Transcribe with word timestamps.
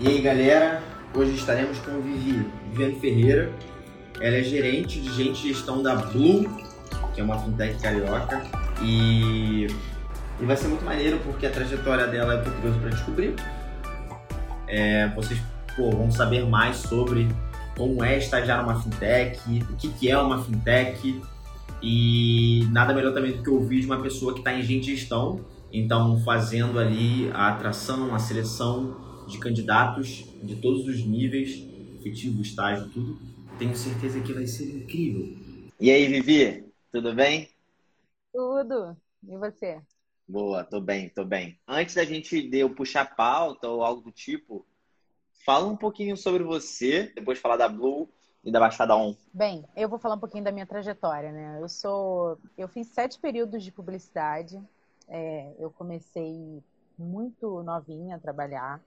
E 0.00 0.08
aí 0.08 0.20
galera, 0.20 0.82
hoje 1.14 1.36
estaremos 1.36 1.78
com 1.78 2.00
Vivi, 2.00 2.44
Viviane 2.70 2.98
Ferreira. 2.98 3.52
Ela 4.20 4.36
é 4.36 4.42
gerente 4.42 5.00
de 5.00 5.08
gente 5.14 5.42
de 5.42 5.52
gestão 5.52 5.84
da 5.84 5.94
Blue, 5.94 6.44
que 7.14 7.20
é 7.20 7.24
uma 7.24 7.38
fintech 7.38 7.80
carioca. 7.80 8.42
E, 8.82 9.68
e 10.40 10.44
vai 10.44 10.56
ser 10.56 10.66
muito 10.66 10.84
maneiro 10.84 11.20
porque 11.24 11.46
a 11.46 11.50
trajetória 11.50 12.08
dela 12.08 12.34
é 12.34 12.38
tô 12.38 12.50
curioso 12.50 12.80
para 12.80 12.90
descobrir. 12.90 13.36
É, 14.66 15.08
vocês 15.14 15.38
pô, 15.76 15.92
vão 15.92 16.10
saber 16.10 16.44
mais 16.44 16.76
sobre 16.76 17.28
como 17.76 18.02
é 18.02 18.18
estagiar 18.18 18.62
numa 18.62 18.80
fintech, 18.80 19.38
o 19.70 19.76
que, 19.76 19.88
que 19.90 20.10
é 20.10 20.18
uma 20.18 20.42
fintech. 20.42 21.22
E 21.80 22.66
nada 22.72 22.92
melhor 22.92 23.14
também 23.14 23.30
do 23.30 23.44
que 23.44 23.50
ouvir 23.50 23.80
de 23.80 23.86
uma 23.86 24.00
pessoa 24.00 24.32
que 24.32 24.40
está 24.40 24.52
em 24.52 24.62
gente 24.62 24.86
gestão, 24.86 25.40
então 25.72 26.18
fazendo 26.24 26.80
ali 26.80 27.30
a 27.32 27.48
atração, 27.48 28.12
a 28.12 28.18
seleção 28.18 29.03
de 29.26 29.38
candidatos 29.38 30.26
de 30.42 30.56
todos 30.56 30.86
os 30.86 31.04
níveis, 31.04 31.66
efetivo, 32.00 32.42
estágio, 32.42 32.90
tudo. 32.92 33.18
Tenho 33.58 33.74
certeza 33.74 34.20
que 34.20 34.32
vai 34.32 34.46
ser 34.46 34.64
incrível. 34.64 35.36
E 35.80 35.90
aí, 35.90 36.06
Vivi, 36.06 36.64
tudo 36.90 37.14
bem? 37.14 37.48
Tudo. 38.32 38.96
E 39.26 39.36
você? 39.36 39.80
Boa, 40.26 40.64
tô 40.64 40.80
bem, 40.80 41.08
tô 41.08 41.24
bem. 41.24 41.58
Antes 41.66 41.94
da 41.94 42.04
gente 42.04 42.48
de 42.48 42.58
eu 42.58 42.74
puxar 42.74 43.14
pauta 43.14 43.68
ou 43.68 43.82
algo 43.82 44.00
do 44.00 44.10
tipo, 44.10 44.66
fala 45.44 45.66
um 45.66 45.76
pouquinho 45.76 46.16
sobre 46.16 46.42
você, 46.42 47.12
depois 47.14 47.38
falar 47.38 47.56
da 47.56 47.68
Blue 47.68 48.08
e 48.42 48.50
da 48.50 48.60
Baixada 48.60 48.96
On. 48.96 49.14
Bem, 49.32 49.64
eu 49.76 49.88
vou 49.88 49.98
falar 49.98 50.14
um 50.14 50.20
pouquinho 50.20 50.44
da 50.44 50.52
minha 50.52 50.66
trajetória, 50.66 51.30
né? 51.32 51.58
Eu 51.60 51.68
sou, 51.68 52.38
eu 52.56 52.68
fiz 52.68 52.86
sete 52.88 53.18
períodos 53.18 53.62
de 53.62 53.70
publicidade. 53.70 54.60
É, 55.08 55.54
eu 55.58 55.70
comecei 55.70 56.62
muito 56.98 57.62
novinha 57.62 58.16
a 58.16 58.18
trabalhar. 58.18 58.80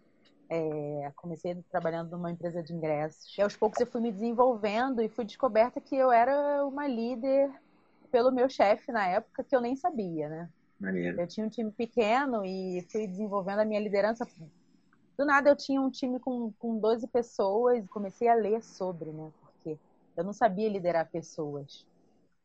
É, 0.49 1.11
comecei 1.15 1.55
trabalhando 1.69 2.11
numa 2.11 2.31
empresa 2.31 2.63
de 2.63 2.73
ingressos. 2.73 3.37
E 3.37 3.41
aos 3.41 3.55
poucos 3.55 3.79
eu 3.79 3.87
fui 3.87 3.99
me 3.99 4.11
desenvolvendo 4.11 5.01
e 5.01 5.09
fui 5.09 5.25
descoberta 5.25 5.81
que 5.81 5.95
eu 5.95 6.11
era 6.11 6.65
uma 6.65 6.87
líder 6.87 7.51
pelo 8.11 8.31
meu 8.31 8.49
chefe 8.49 8.91
na 8.91 9.05
época, 9.07 9.43
que 9.43 9.55
eu 9.55 9.61
nem 9.61 9.75
sabia, 9.75 10.29
né? 10.29 10.49
Maneiro. 10.79 11.19
Eu 11.19 11.27
tinha 11.27 11.45
um 11.45 11.49
time 11.49 11.71
pequeno 11.71 12.45
e 12.45 12.85
fui 12.89 13.07
desenvolvendo 13.07 13.59
a 13.59 13.65
minha 13.65 13.79
liderança. 13.79 14.25
Do 15.17 15.25
nada 15.25 15.49
eu 15.49 15.55
tinha 15.55 15.81
um 15.81 15.89
time 15.89 16.19
com, 16.19 16.53
com 16.59 16.77
12 16.77 17.07
pessoas 17.07 17.83
e 17.83 17.87
comecei 17.87 18.27
a 18.27 18.35
ler 18.35 18.63
sobre, 18.63 19.11
né? 19.11 19.31
Porque 19.41 19.77
eu 20.15 20.23
não 20.23 20.33
sabia 20.33 20.69
liderar 20.69 21.09
pessoas. 21.09 21.85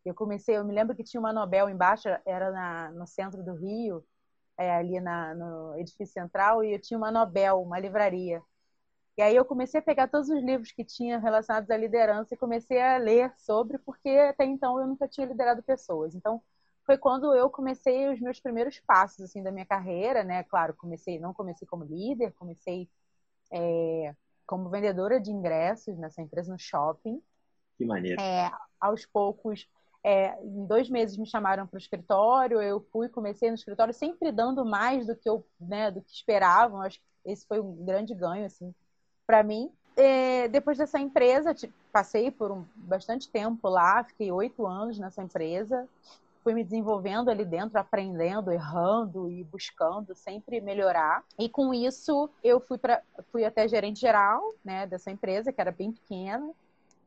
Eu 0.04 0.14
comecei, 0.14 0.56
eu 0.56 0.64
me 0.64 0.74
lembro 0.74 0.96
que 0.96 1.04
tinha 1.04 1.20
uma 1.20 1.32
Nobel 1.32 1.68
embaixo, 1.68 2.08
era 2.26 2.50
na, 2.50 2.90
no 2.90 3.06
centro 3.06 3.42
do 3.42 3.54
Rio, 3.54 4.02
é, 4.58 4.70
ali 4.70 5.00
na, 5.00 5.34
no 5.34 5.76
edifício 5.78 6.12
central, 6.12 6.62
e 6.62 6.74
eu 6.74 6.80
tinha 6.80 6.98
uma 6.98 7.10
Nobel, 7.10 7.60
uma 7.60 7.78
livraria. 7.78 8.42
E 9.16 9.22
aí 9.22 9.36
eu 9.36 9.44
comecei 9.44 9.78
a 9.80 9.82
pegar 9.82 10.08
todos 10.08 10.30
os 10.30 10.42
livros 10.42 10.72
que 10.72 10.84
tinha 10.84 11.18
relacionados 11.18 11.70
à 11.70 11.76
liderança 11.76 12.34
e 12.34 12.38
comecei 12.38 12.80
a 12.80 12.96
ler 12.96 13.32
sobre, 13.36 13.78
porque 13.78 14.08
até 14.08 14.44
então 14.44 14.80
eu 14.80 14.86
nunca 14.86 15.06
tinha 15.06 15.26
liderado 15.26 15.62
pessoas. 15.62 16.14
Então 16.14 16.42
foi 16.84 16.96
quando 16.96 17.34
eu 17.34 17.50
comecei 17.50 18.08
os 18.08 18.20
meus 18.20 18.40
primeiros 18.40 18.80
passos 18.80 19.20
assim 19.20 19.42
da 19.42 19.52
minha 19.52 19.66
carreira, 19.66 20.24
né? 20.24 20.42
Claro, 20.44 20.74
comecei, 20.74 21.18
não 21.18 21.34
comecei 21.34 21.68
como 21.68 21.84
líder, 21.84 22.32
comecei 22.32 22.88
é, 23.52 24.14
como 24.46 24.70
vendedora 24.70 25.20
de 25.20 25.30
ingressos 25.30 25.98
nessa 25.98 26.22
empresa 26.22 26.50
no 26.50 26.58
shopping. 26.58 27.22
Que 27.76 27.84
maneiro. 27.84 28.20
É, 28.20 28.50
aos 28.80 29.04
poucos 29.04 29.68
é, 30.04 30.36
em 30.42 30.66
dois 30.66 30.88
meses 30.90 31.16
me 31.16 31.26
chamaram 31.26 31.66
para 31.66 31.76
o 31.76 31.80
escritório, 31.80 32.60
eu 32.60 32.80
fui, 32.92 33.08
comecei 33.08 33.48
no 33.48 33.54
escritório 33.54 33.94
sempre 33.94 34.32
dando 34.32 34.64
mais 34.64 35.06
do 35.06 35.14
que 35.14 35.28
eu, 35.28 35.44
né, 35.60 35.90
do 35.90 36.02
que 36.02 36.12
esperavam. 36.12 36.80
Acho 36.80 36.98
que 36.98 37.30
esse 37.30 37.46
foi 37.46 37.60
um 37.60 37.84
grande 37.84 38.14
ganho, 38.14 38.44
assim, 38.44 38.74
para 39.26 39.42
mim. 39.42 39.70
É, 39.96 40.48
depois 40.48 40.76
dessa 40.76 40.98
empresa, 40.98 41.54
passei 41.92 42.30
por 42.30 42.50
um, 42.50 42.64
bastante 42.74 43.28
tempo 43.28 43.68
lá, 43.68 44.02
fiquei 44.02 44.32
oito 44.32 44.66
anos 44.66 44.98
nessa 44.98 45.22
empresa, 45.22 45.86
fui 46.42 46.54
me 46.54 46.64
desenvolvendo 46.64 47.30
ali 47.30 47.44
dentro, 47.44 47.78
aprendendo, 47.78 48.50
errando 48.50 49.30
e 49.30 49.44
buscando 49.44 50.16
sempre 50.16 50.60
melhorar. 50.60 51.22
E 51.38 51.48
com 51.48 51.72
isso, 51.72 52.28
eu 52.42 52.58
fui, 52.58 52.78
pra, 52.78 53.02
fui 53.30 53.44
até 53.44 53.68
gerente 53.68 54.00
geral 54.00 54.42
né, 54.64 54.84
dessa 54.84 55.12
empresa, 55.12 55.52
que 55.52 55.60
era 55.60 55.70
bem 55.70 55.92
pequena. 55.92 56.50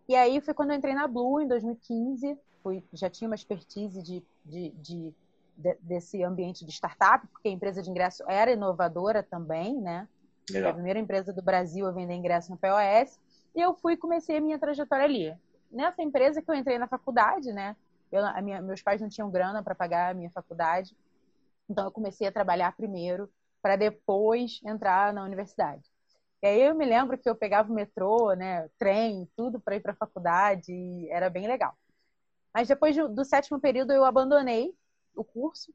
E 0.07 0.16
aí 0.16 0.39
foi 0.39 0.53
quando 0.53 0.69
eu 0.69 0.78
entrei 0.78 0.94
na 0.94 1.07
Blue, 1.07 1.41
em 1.41 1.47
2015 1.47 2.38
fui, 2.65 2.83
já 2.91 3.07
tinha 3.07 3.29
uma 3.29 3.35
expertise 3.35 4.01
de, 4.01 4.23
de, 4.43 4.71
de, 4.71 5.13
de, 5.55 5.77
desse 5.81 6.23
ambiente 6.23 6.65
de 6.65 6.71
startup, 6.71 7.27
porque 7.27 7.47
a 7.47 7.51
empresa 7.51 7.83
de 7.83 7.91
ingresso 7.91 8.23
era 8.27 8.51
inovadora 8.51 9.21
também, 9.21 9.79
né? 9.79 10.07
Legal. 10.49 10.71
a 10.71 10.73
primeira 10.73 10.99
empresa 10.99 11.31
do 11.31 11.41
Brasil 11.41 11.87
a 11.87 11.91
vender 11.91 12.15
ingresso 12.15 12.51
no 12.51 12.57
POS. 12.57 13.19
E 13.55 13.61
eu 13.61 13.75
fui 13.75 13.93
e 13.93 13.97
comecei 13.97 14.37
a 14.37 14.41
minha 14.41 14.57
trajetória 14.57 15.05
ali. 15.05 15.35
Nessa 15.71 16.01
empresa 16.01 16.41
que 16.41 16.49
eu 16.49 16.55
entrei 16.55 16.79
na 16.79 16.87
faculdade, 16.87 17.51
né? 17.51 17.75
Eu, 18.11 18.23
minha, 18.43 18.61
meus 18.61 18.81
pais 18.81 19.01
não 19.01 19.09
tinham 19.09 19.29
grana 19.29 19.61
para 19.61 19.75
pagar 19.75 20.11
a 20.11 20.13
minha 20.13 20.31
faculdade. 20.31 20.95
Então 21.69 21.85
eu 21.85 21.91
comecei 21.91 22.27
a 22.27 22.31
trabalhar 22.31 22.75
primeiro 22.75 23.29
para 23.61 23.75
depois 23.75 24.59
entrar 24.63 25.13
na 25.13 25.23
universidade. 25.23 25.83
E 26.43 26.47
aí 26.47 26.61
eu 26.61 26.75
me 26.75 26.85
lembro 26.85 27.17
que 27.17 27.27
eu 27.27 27.35
pegava 27.35 27.71
o 27.71 27.75
metrô, 27.75 28.33
né, 28.33 28.69
trem, 28.77 29.27
tudo 29.35 29.59
para 29.59 29.75
ir 29.75 29.79
para 29.79 29.93
a 29.93 29.95
faculdade, 29.95 30.71
e 30.71 31.09
era 31.09 31.27
bem 31.27 31.47
legal. 31.47 31.75
Mas 32.55 32.69
depois 32.69 32.95
do, 32.95 33.09
do 33.09 33.25
sétimo 33.25 33.59
período 33.59 33.91
eu 33.91 34.05
abandonei 34.05 34.73
o 35.13 35.25
curso 35.25 35.73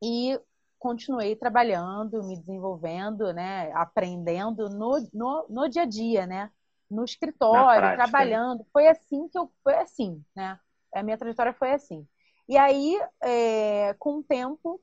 e 0.00 0.40
continuei 0.78 1.34
trabalhando, 1.34 2.22
me 2.22 2.38
desenvolvendo, 2.38 3.32
né, 3.32 3.72
aprendendo 3.72 4.68
no, 4.70 5.04
no, 5.12 5.46
no 5.48 5.68
dia 5.68 5.82
a 5.82 5.86
dia, 5.86 6.24
né, 6.24 6.52
no 6.88 7.04
escritório, 7.04 7.96
trabalhando. 7.96 8.64
Foi 8.72 8.86
assim 8.86 9.28
que 9.28 9.36
eu, 9.36 9.50
foi 9.64 9.74
assim, 9.74 10.24
né, 10.36 10.60
a 10.94 11.02
minha 11.02 11.18
trajetória 11.18 11.52
foi 11.52 11.72
assim. 11.72 12.06
E 12.48 12.56
aí, 12.56 12.96
é, 13.20 13.92
com 13.98 14.18
o 14.18 14.22
tempo, 14.22 14.80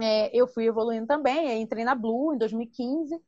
é, 0.00 0.30
eu 0.32 0.46
fui 0.46 0.66
evoluindo 0.66 1.08
também, 1.08 1.60
entrei 1.60 1.82
na 1.82 1.96
Blue 1.96 2.32
em 2.32 2.38
2015, 2.38 3.20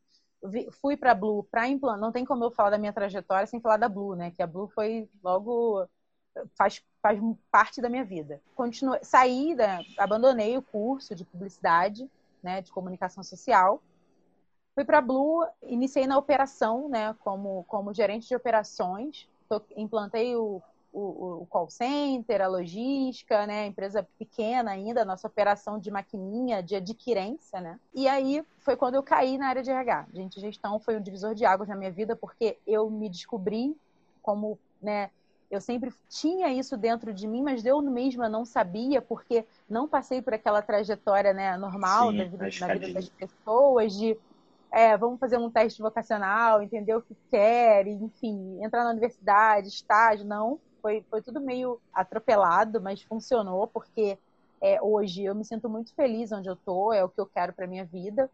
fui 0.81 0.97
para 0.97 1.11
a 1.11 1.15
Blue 1.17 1.43
para 1.51 1.67
implantar, 1.67 2.01
não 2.01 2.13
tem 2.13 2.25
como 2.25 2.45
eu 2.45 2.53
falar 2.53 2.71
da 2.71 2.79
minha 2.79 2.93
trajetória 2.93 3.49
sem 3.49 3.61
falar 3.61 3.79
da 3.79 3.89
Blue, 3.89 4.15
né, 4.15 4.31
que 4.31 4.45
a 4.45 4.47
Blue 4.47 4.69
foi 4.69 5.11
logo 5.25 5.89
faz, 6.55 6.83
faz 7.03 7.21
parte 7.51 7.81
da 7.81 7.89
minha 7.89 8.05
vida. 8.05 8.41
Continuei, 8.55 9.01
saí, 9.03 9.55
da, 9.55 9.81
abandonei 9.99 10.57
o 10.57 10.63
curso 10.63 11.15
de 11.15 11.25
publicidade, 11.25 12.11
né, 12.43 12.63
de 12.63 12.71
comunicação 12.71 13.23
social. 13.23 13.83
Fui 14.75 14.85
para 14.85 14.99
a 14.99 15.03
Blue, 15.03 15.47
iniciei 15.63 16.07
na 16.07 16.17
operação, 16.17 16.89
né, 16.89 17.15
como, 17.21 17.65
como 17.65 17.93
gerente 17.93 18.29
de 18.29 18.37
operações. 18.37 19.29
Implantei 19.77 20.37
o, 20.37 20.63
o, 20.93 21.43
o, 21.43 21.47
call 21.47 21.69
center, 21.69 22.41
a 22.41 22.47
logística, 22.47 23.47
né, 23.47 23.67
empresa 23.67 24.07
pequena 24.17 24.71
ainda, 24.71 25.05
nossa 25.05 25.27
operação 25.27 25.79
de 25.79 25.91
maquininha, 25.91 26.63
de 26.63 26.77
adquirência, 26.77 27.61
né. 27.61 27.81
E 27.93 28.07
aí 28.07 28.45
foi 28.61 28.77
quando 28.77 28.95
eu 28.95 29.03
caí 29.03 29.37
na 29.37 29.49
área 29.49 29.63
de 29.63 29.71
RH. 29.71 30.07
Gente, 30.13 30.41
gestão 30.41 30.79
foi 30.79 30.97
um 30.97 31.03
divisor 31.03 31.35
de 31.35 31.45
águas 31.45 31.69
na 31.69 31.77
minha 31.77 31.91
vida, 31.91 32.15
porque 32.15 32.59
eu 32.65 32.89
me 32.89 33.09
descobri 33.09 33.77
como, 34.23 34.59
né, 34.81 35.11
eu 35.51 35.61
sempre 35.61 35.93
tinha 36.09 36.49
isso 36.53 36.77
dentro 36.77 37.13
de 37.13 37.27
mim, 37.27 37.43
mas 37.43 37.65
eu 37.67 37.83
mesma 37.83 38.29
não 38.29 38.45
sabia, 38.45 39.03
porque 39.03 39.45
não 39.69 39.89
passei 39.89 40.23
por 40.23 40.33
aquela 40.33 40.63
trajetória 40.63 41.33
né, 41.33 41.57
normal 41.57 42.11
Sim, 42.11 42.17
da 42.19 42.25
vida, 42.25 42.49
na 42.61 42.75
vida 42.75 42.93
das 42.95 43.09
pessoas, 43.09 43.93
de 43.93 44.17
é, 44.73 44.97
vamos 44.97 45.19
fazer 45.19 45.37
um 45.39 45.51
teste 45.51 45.83
vocacional, 45.83 46.63
entender 46.63 46.95
o 46.95 47.03
que 47.03 47.17
quer, 47.29 47.87
enfim, 47.89 48.63
entrar 48.63 48.85
na 48.85 48.91
universidade, 48.91 49.67
estágio, 49.67 50.25
não. 50.25 50.61
Foi, 50.81 51.05
foi 51.11 51.21
tudo 51.21 51.41
meio 51.41 51.81
atropelado, 51.93 52.81
mas 52.81 53.03
funcionou, 53.03 53.67
porque 53.67 54.17
é, 54.63 54.81
hoje 54.81 55.25
eu 55.25 55.35
me 55.35 55.45
sinto 55.45 55.69
muito 55.69 55.93
feliz 55.95 56.31
onde 56.31 56.49
eu 56.49 56.57
tô, 56.57 56.93
é 56.93 57.03
o 57.03 57.09
que 57.09 57.21
eu 57.21 57.27
quero 57.27 57.53
para 57.53 57.67
minha 57.67 57.85
vida. 57.85 58.31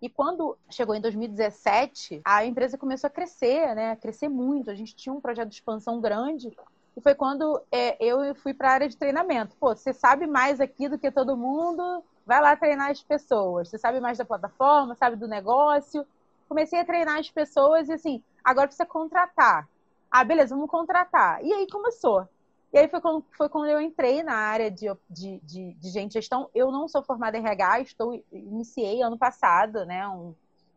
E 0.00 0.08
quando 0.08 0.56
chegou 0.70 0.94
em 0.94 1.00
2017, 1.00 2.20
a 2.24 2.44
empresa 2.44 2.78
começou 2.78 3.08
a 3.08 3.10
crescer, 3.10 3.74
né? 3.74 3.92
A 3.92 3.96
crescer 3.96 4.28
muito. 4.28 4.70
A 4.70 4.74
gente 4.74 4.94
tinha 4.94 5.12
um 5.12 5.20
projeto 5.20 5.48
de 5.48 5.56
expansão 5.56 6.00
grande. 6.00 6.56
E 6.96 7.00
foi 7.00 7.14
quando 7.14 7.60
é, 7.70 7.96
eu 8.04 8.34
fui 8.36 8.54
para 8.54 8.70
a 8.70 8.72
área 8.72 8.88
de 8.88 8.96
treinamento. 8.96 9.56
Pô, 9.56 9.74
você 9.74 9.92
sabe 9.92 10.26
mais 10.26 10.60
aqui 10.60 10.88
do 10.88 10.98
que 10.98 11.10
todo 11.10 11.36
mundo, 11.36 12.02
vai 12.24 12.40
lá 12.40 12.56
treinar 12.56 12.90
as 12.90 13.02
pessoas. 13.02 13.68
Você 13.68 13.78
sabe 13.78 14.00
mais 14.00 14.18
da 14.18 14.24
plataforma, 14.24 14.94
sabe 14.94 15.16
do 15.16 15.26
negócio. 15.26 16.06
Comecei 16.48 16.80
a 16.80 16.84
treinar 16.84 17.18
as 17.18 17.30
pessoas 17.30 17.88
e 17.88 17.92
assim, 17.92 18.22
agora 18.42 18.66
precisa 18.66 18.86
contratar. 18.86 19.68
Ah, 20.10 20.24
beleza, 20.24 20.54
vamos 20.54 20.70
contratar. 20.70 21.44
E 21.44 21.52
aí 21.52 21.66
começou. 21.68 22.26
E 22.72 22.78
aí 22.78 22.88
foi 22.88 23.00
quando, 23.00 23.24
foi 23.36 23.48
quando 23.48 23.68
eu 23.68 23.80
entrei 23.80 24.22
na 24.22 24.34
área 24.34 24.70
de, 24.70 24.86
de, 25.08 25.40
de, 25.40 25.74
de 25.74 25.90
gente 25.90 26.12
gestão. 26.14 26.50
Eu 26.54 26.70
não 26.70 26.86
sou 26.88 27.02
formada 27.02 27.36
em 27.38 27.40
RH, 27.40 27.80
estou, 27.80 28.14
iniciei 28.32 29.02
ano 29.02 29.18
passado, 29.18 29.86
né, 29.86 30.06
um, 30.08 30.34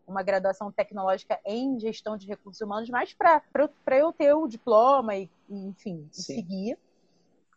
uma 0.07 0.23
graduação 0.23 0.71
tecnológica 0.71 1.39
em 1.45 1.79
gestão 1.79 2.17
de 2.17 2.27
recursos 2.27 2.61
humanos, 2.61 2.89
mas 2.89 3.13
para 3.13 3.43
eu 3.99 4.13
ter 4.13 4.33
o 4.33 4.47
diploma 4.47 5.15
e, 5.17 5.29
e 5.49 5.67
enfim, 5.67 6.09
e 6.17 6.23
seguir. 6.23 6.79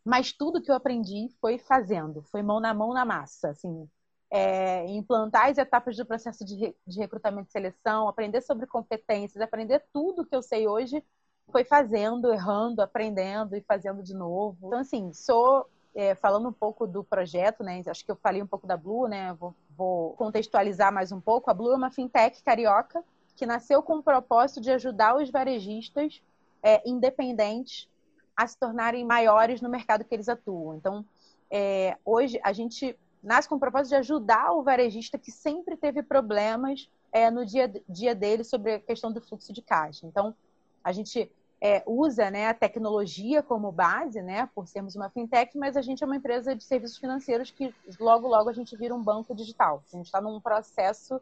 Mas 0.04 0.32
tudo 0.32 0.60
que 0.62 0.70
eu 0.70 0.75
aprendi 0.75 1.28
foi 1.40 1.58
fazendo, 1.58 2.22
foi 2.25 2.42
mão 2.42 2.60
na 2.60 2.75
mão 2.75 2.92
na 2.92 3.04
massa, 3.04 3.50
assim. 3.50 3.88
é, 4.31 4.86
implantar 4.90 5.50
as 5.50 5.58
etapas 5.58 5.96
do 5.96 6.06
processo 6.06 6.44
de, 6.44 6.76
de 6.86 6.98
recrutamento 7.00 7.48
e 7.48 7.52
seleção, 7.52 8.08
aprender 8.08 8.40
sobre 8.42 8.66
competências, 8.66 9.42
aprender 9.42 9.84
tudo 9.92 10.26
que 10.26 10.34
eu 10.36 10.42
sei 10.42 10.69
hoje, 10.69 11.04
foi 11.50 11.64
fazendo, 11.64 12.32
errando, 12.32 12.82
aprendendo 12.82 13.56
e 13.56 13.61
fazendo 13.61 14.02
de 14.02 14.14
novo. 14.14 14.67
Então, 14.67 14.79
assim, 14.79 15.12
sou 15.12 15.69
é, 15.94 16.14
falando 16.14 16.49
um 16.49 16.52
pouco 16.52 16.87
do 16.87 17.05
projeto, 17.05 17.62
né? 17.62 17.82
Acho 17.87 18.05
que 18.05 18.11
eu 18.11 18.17
falei 18.17 18.43
um 18.43 18.46
pouco 18.46 18.67
da 18.67 18.76
Blue, 18.76 19.06
né? 19.06 19.32
Vou, 19.35 19.55
vou, 19.76 20.14
contextualizar 20.14 20.93
mais 20.93 21.12
um 21.12 21.20
pouco. 21.20 21.50
A 21.50 21.55
Blue 21.55 21.73
é 21.73 21.76
uma 21.76 21.91
fintech 21.91 22.43
carioca 22.43 23.05
que 23.37 23.46
nasceu 23.46 23.82
com 23.82 23.99
o 23.99 24.02
propósito 24.02 24.61
de 24.61 24.70
ajudar 24.70 25.17
os 25.17 25.31
varejistas 25.31 26.23
é, 26.62 26.82
independentes 26.88 27.88
a 28.37 28.46
se 28.46 28.58
tornarem 28.58 29.05
maiores 29.05 29.61
no 29.61 29.69
mercado 29.69 30.05
que 30.05 30.14
eles 30.14 30.29
atuam. 30.29 30.75
Então, 30.75 31.05
é, 31.50 31.96
hoje 32.05 32.41
a 32.43 32.52
gente 32.52 32.99
nasce 33.23 33.49
com 33.49 33.55
o 33.55 33.61
propósito 33.61 33.91
de 33.91 33.96
ajudar 33.96 34.52
o 34.52 34.62
varejista 34.62 35.19
que 35.19 35.31
sempre 35.31 35.76
teve 35.76 36.02
problemas 36.02 36.88
é, 37.12 37.31
no 37.31 37.46
dia, 37.46 37.73
dia 37.88 38.14
dele 38.14 38.43
sobre 38.43 38.75
a 38.75 38.81
questão 38.81 39.12
do 39.12 39.20
fluxo 39.20 39.52
de 39.52 39.62
caixa. 39.62 40.06
Então, 40.06 40.35
a 40.84 40.92
gente 40.92 41.32
é, 41.60 41.82
usa 41.86 42.31
né, 42.31 42.46
a 42.46 42.54
tecnologia 42.54 43.42
como 43.42 43.72
base, 43.72 44.20
né, 44.20 44.48
por 44.54 44.69
sermos 44.69 44.94
uma 44.94 45.08
fintech, 45.08 45.56
mas 45.56 45.76
a 45.76 45.82
gente 45.82 46.04
é 46.04 46.06
uma 46.06 46.16
empresa 46.16 46.54
de 46.54 46.62
serviços 46.62 46.98
financeiros 46.98 47.50
que 47.50 47.75
logo, 47.98 48.28
logo 48.28 48.50
a 48.50 48.52
gente 48.52 48.76
vira 48.76 48.94
um 48.94 49.02
banco 49.02 49.34
digital. 49.34 49.82
A 49.90 49.96
gente 49.96 50.06
está 50.06 50.20
num 50.20 50.38
processo 50.40 51.19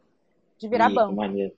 de 0.59 0.69
virar 0.69 0.91
Ih, 0.91 0.95
banco. 0.95 1.15
Maneiro. 1.15 1.55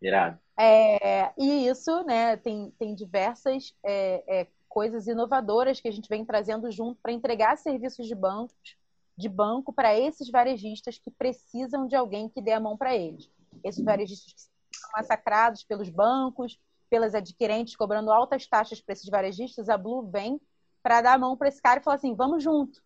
Irado. 0.00 0.38
É, 0.56 1.32
e 1.36 1.66
isso 1.66 2.04
né, 2.04 2.36
tem, 2.36 2.72
tem 2.78 2.94
diversas 2.94 3.74
é, 3.82 4.40
é 4.42 4.46
coisas 4.68 5.08
inovadoras 5.08 5.80
que 5.80 5.88
a 5.88 5.92
gente 5.92 6.08
vem 6.08 6.24
trazendo 6.24 6.70
junto 6.70 7.00
para 7.02 7.10
entregar 7.10 7.58
serviços 7.58 8.06
de 8.06 8.14
bancos 8.14 8.78
de 9.16 9.28
banco 9.28 9.72
para 9.72 9.98
esses 9.98 10.30
varejistas 10.30 10.98
que 10.98 11.10
precisam 11.10 11.86
de 11.86 11.94
alguém 11.94 12.28
que 12.28 12.40
dê 12.40 12.52
a 12.52 12.60
mão 12.60 12.76
para 12.76 12.96
eles. 12.96 13.28
Esses 13.62 13.84
varejistas 13.84 14.32
que 14.32 14.78
são 14.78 14.90
massacrados 14.96 15.62
pelos 15.62 15.90
bancos, 15.90 16.58
pelas 16.90 17.14
adquirentes, 17.14 17.76
cobrando 17.76 18.12
altas 18.12 18.46
taxas 18.46 18.80
para 18.80 18.92
esses 18.92 19.08
varejistas, 19.08 19.68
a 19.68 19.78
Blue 19.78 20.10
vem 20.10 20.40
para 20.82 21.00
dar 21.00 21.14
a 21.14 21.18
mão 21.18 21.36
para 21.36 21.48
esse 21.48 21.62
cara 21.62 21.80
e 21.80 21.82
falar 21.82 21.96
assim: 21.96 22.14
vamos 22.14 22.42
junto, 22.42 22.82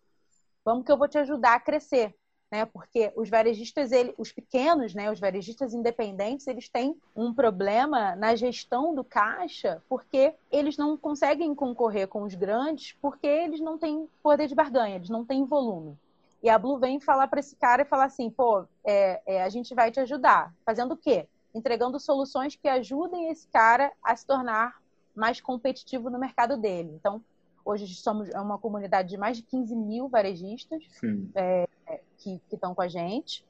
vamos 0.63 0.85
que 0.85 0.91
eu 0.91 0.97
vou 0.97 1.07
te 1.07 1.17
ajudar 1.17 1.55
a 1.55 1.59
crescer 1.59 2.15
né? 2.51 2.65
Porque 2.65 3.11
os 3.15 3.29
varejistas, 3.29 3.91
ele, 3.91 4.13
os 4.17 4.31
pequenos, 4.31 4.93
né, 4.93 5.11
os 5.11 5.19
varejistas 5.19 5.73
independentes, 5.73 6.47
eles 6.47 6.69
têm 6.69 6.95
um 7.15 7.33
problema 7.33 8.15
na 8.15 8.35
gestão 8.35 8.93
do 8.93 9.03
caixa, 9.03 9.81
porque 9.89 10.33
eles 10.51 10.77
não 10.77 10.97
conseguem 10.97 11.53
concorrer 11.53 12.07
com 12.07 12.23
os 12.23 12.35
grandes, 12.35 12.95
porque 13.01 13.27
eles 13.27 13.59
não 13.59 13.77
têm 13.77 14.07
poder 14.21 14.47
de 14.47 14.55
barganha, 14.55 14.95
eles 14.95 15.09
não 15.09 15.25
têm 15.25 15.45
volume. 15.45 15.97
E 16.41 16.49
a 16.49 16.59
Blue 16.59 16.77
vem 16.77 16.99
falar 16.99 17.27
para 17.27 17.39
esse 17.39 17.55
cara 17.55 17.81
e 17.81 17.85
falar 17.85 18.05
assim, 18.05 18.29
pô, 18.29 18.65
é, 18.83 19.21
é, 19.25 19.43
a 19.43 19.49
gente 19.49 19.73
vai 19.73 19.89
te 19.91 19.99
ajudar. 19.99 20.53
Fazendo 20.63 20.93
o 20.93 20.97
quê? 20.97 21.27
Entregando 21.55 21.99
soluções 21.99 22.55
que 22.55 22.67
ajudem 22.67 23.29
esse 23.29 23.47
cara 23.47 23.91
a 24.03 24.15
se 24.15 24.27
tornar 24.27 24.79
mais 25.15 25.39
competitivo 25.39 26.09
no 26.09 26.19
mercado 26.19 26.57
dele. 26.57 26.91
Então, 26.93 27.23
Hoje 27.65 27.87
somos 27.95 28.29
uma 28.29 28.59
comunidade 28.59 29.09
de 29.09 29.17
mais 29.17 29.37
de 29.37 29.43
15 29.43 29.75
mil 29.75 30.07
varejistas 30.07 30.83
é, 31.33 31.67
que 32.19 32.39
estão 32.53 32.75
com 32.75 32.81
a 32.83 32.87
gente. 32.87 33.43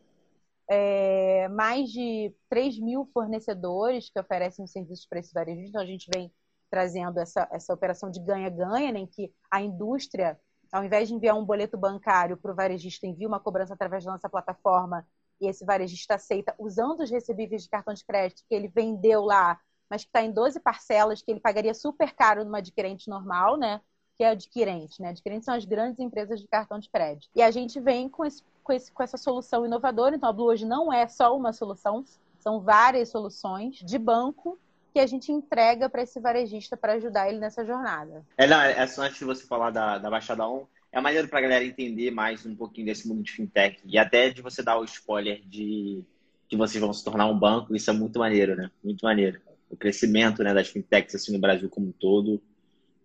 É, 0.69 1.49
mais 1.49 1.89
de 1.89 2.33
3 2.49 2.79
mil 2.79 3.05
fornecedores 3.13 4.09
que 4.09 4.17
oferecem 4.17 4.65
serviços 4.65 5.05
para 5.05 5.19
esses 5.19 5.33
varejistas. 5.33 5.69
Então, 5.69 5.81
a 5.81 5.85
gente 5.85 6.09
vem 6.15 6.31
trazendo 6.71 7.19
essa, 7.19 7.45
essa 7.51 7.73
operação 7.73 8.09
de 8.09 8.21
ganha-ganha, 8.21 8.93
né, 8.93 8.99
em 8.99 9.05
que 9.05 9.33
a 9.51 9.61
indústria, 9.61 10.39
ao 10.71 10.83
invés 10.83 11.09
de 11.09 11.13
enviar 11.13 11.37
um 11.37 11.45
boleto 11.45 11.77
bancário 11.77 12.37
para 12.37 12.53
o 12.53 12.55
varejista, 12.55 13.05
envia 13.05 13.27
uma 13.27 13.39
cobrança 13.39 13.73
através 13.73 14.05
da 14.05 14.13
nossa 14.13 14.29
plataforma 14.29 15.05
e 15.39 15.47
esse 15.47 15.65
varejista 15.65 16.15
aceita 16.15 16.55
usando 16.57 17.01
os 17.01 17.09
recebíveis 17.09 17.63
de 17.63 17.69
cartão 17.69 17.93
de 17.93 18.03
crédito 18.05 18.43
que 18.47 18.55
ele 18.55 18.67
vendeu 18.67 19.23
lá, 19.23 19.59
mas 19.89 20.03
que 20.03 20.09
está 20.09 20.23
em 20.23 20.31
12 20.31 20.59
parcelas, 20.59 21.21
que 21.21 21.31
ele 21.31 21.39
pagaria 21.39 21.73
super 21.73 22.13
caro 22.13 22.43
numa 22.43 22.57
adquirente 22.57 23.09
normal, 23.09 23.57
né? 23.57 23.81
que 24.15 24.23
é 24.23 24.29
adquirente. 24.29 25.01
Né? 25.01 25.09
Adquirentes 25.09 25.45
são 25.45 25.53
as 25.53 25.65
grandes 25.65 25.99
empresas 25.99 26.39
de 26.39 26.47
cartão 26.47 26.79
de 26.79 26.89
crédito. 26.89 27.29
E 27.35 27.41
a 27.41 27.51
gente 27.51 27.79
vem 27.79 28.09
com, 28.09 28.25
esse, 28.25 28.41
com, 28.63 28.73
esse, 28.73 28.91
com 28.91 29.03
essa 29.03 29.17
solução 29.17 29.65
inovadora. 29.65 30.15
Então, 30.15 30.29
a 30.29 30.33
Blue 30.33 30.47
hoje 30.47 30.65
não 30.65 30.91
é 30.91 31.07
só 31.07 31.35
uma 31.35 31.53
solução, 31.53 32.03
são 32.39 32.61
várias 32.61 33.09
soluções 33.09 33.75
de 33.77 33.97
banco 33.97 34.57
que 34.93 34.99
a 34.99 35.05
gente 35.05 35.29
entrega 35.29 35.89
para 35.89 36.03
esse 36.03 36.19
varejista 36.21 36.77
para 36.77 36.93
ajudar 36.93 37.27
ele 37.27 37.37
nessa 37.37 37.65
jornada. 37.65 38.25
É, 38.37 38.47
não, 38.47 38.61
é 38.61 38.81
antes 38.81 39.17
de 39.17 39.25
você 39.25 39.45
falar 39.45 39.69
da, 39.69 39.97
da 39.97 40.09
Baixada 40.09 40.47
1, 40.47 40.65
é 40.95 41.01
maneiro 41.01 41.27
para 41.27 41.39
a 41.39 41.41
galera 41.41 41.65
entender 41.65 42.09
mais 42.09 42.45
um 42.45 42.55
pouquinho 42.55 42.87
desse 42.87 43.05
mundo 43.05 43.21
de 43.21 43.33
fintech 43.33 43.81
e 43.83 43.97
até 43.97 44.29
de 44.29 44.41
você 44.41 44.63
dar 44.63 44.79
o 44.79 44.85
spoiler 44.85 45.41
de 45.45 46.01
que 46.47 46.55
vocês 46.55 46.81
vão 46.81 46.93
se 46.93 47.03
tornar 47.03 47.25
um 47.25 47.37
banco, 47.37 47.75
isso 47.75 47.89
é 47.89 47.93
muito 47.93 48.17
maneiro, 48.17 48.55
né? 48.55 48.71
Muito 48.81 49.03
maneiro. 49.03 49.41
O 49.69 49.75
crescimento 49.75 50.41
né, 50.41 50.53
das 50.53 50.69
fintechs 50.69 51.13
assim, 51.13 51.33
no 51.33 51.39
Brasil 51.39 51.69
como 51.69 51.87
um 51.87 51.91
todo 51.91 52.41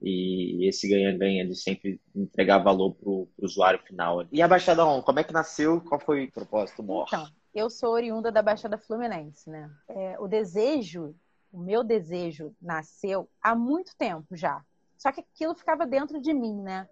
e 0.01 0.69
esse 0.69 0.89
ganha-ganha 0.89 1.45
de 1.45 1.57
sempre 1.57 2.01
entregar 2.15 2.59
valor 2.59 2.95
para 2.95 3.09
o 3.09 3.29
usuário 3.43 3.81
final. 3.81 4.25
E 4.31 4.41
a 4.41 4.47
Baixada 4.47 4.87
1, 4.87 5.03
como 5.03 5.19
é 5.19 5.25
que 5.25 5.33
nasceu? 5.33 5.81
Qual 5.81 6.01
foi 6.01 6.27
o 6.27 6.33
propósito 6.33 6.85
maior? 6.85 7.07
Então, 7.09 7.27
eu 7.53 7.69
sou 7.69 7.91
oriunda 7.91 8.31
da 8.31 8.41
Baixada 8.41 8.79
Fluminense, 8.79 9.51
né? 9.51 9.69
É, 9.89 10.17
o 10.21 10.29
desejo, 10.29 11.13
o 11.53 11.59
meu 11.59 11.83
desejo 11.83 12.55
nasceu 12.63 13.29
há 13.43 13.57
muito 13.57 13.97
tempo 13.97 14.37
já. 14.37 14.65
Só 14.97 15.11
que 15.11 15.21
aquilo 15.21 15.57
ficava 15.57 15.85
dentro 15.85 16.21
de 16.21 16.33
mim, 16.33 16.55
né? 16.55 16.89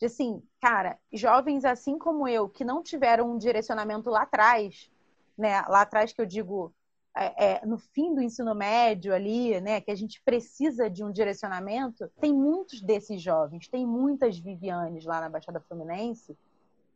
De 0.00 0.06
assim, 0.06 0.42
cara, 0.60 0.98
jovens 1.12 1.64
assim 1.64 1.98
como 1.98 2.28
eu, 2.28 2.48
que 2.48 2.64
não 2.64 2.82
tiveram 2.82 3.30
um 3.32 3.38
direcionamento 3.38 4.08
lá 4.10 4.22
atrás, 4.22 4.90
né? 5.36 5.62
Lá 5.62 5.82
atrás 5.82 6.12
que 6.12 6.20
eu 6.20 6.26
digo 6.26 6.72
é, 7.16 7.54
é, 7.54 7.66
no 7.66 7.78
fim 7.78 8.14
do 8.14 8.22
ensino 8.22 8.54
médio 8.54 9.12
ali, 9.12 9.60
né, 9.60 9.80
que 9.80 9.90
a 9.90 9.94
gente 9.96 10.22
precisa 10.22 10.88
de 10.88 11.02
um 11.02 11.10
direcionamento, 11.10 12.08
tem 12.20 12.32
muitos 12.32 12.80
desses 12.80 13.20
jovens, 13.20 13.66
tem 13.66 13.84
muitas 13.84 14.38
Vivianes 14.38 15.04
lá 15.04 15.20
na 15.20 15.28
Baixada 15.28 15.60
Fluminense 15.60 16.38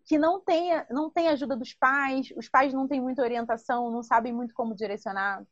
que 0.04 0.18
não 0.18 0.40
tem, 0.40 0.70
não 0.90 1.10
tem 1.10 1.28
ajuda 1.28 1.56
dos 1.56 1.74
pais, 1.74 2.32
os 2.36 2.48
pais 2.48 2.72
não 2.72 2.86
têm 2.86 3.00
muita 3.00 3.22
orientação, 3.22 3.90
não 3.90 4.02
sabem 4.02 4.32
muito 4.32 4.54
como 4.54 4.74
direcionar, 4.74 5.44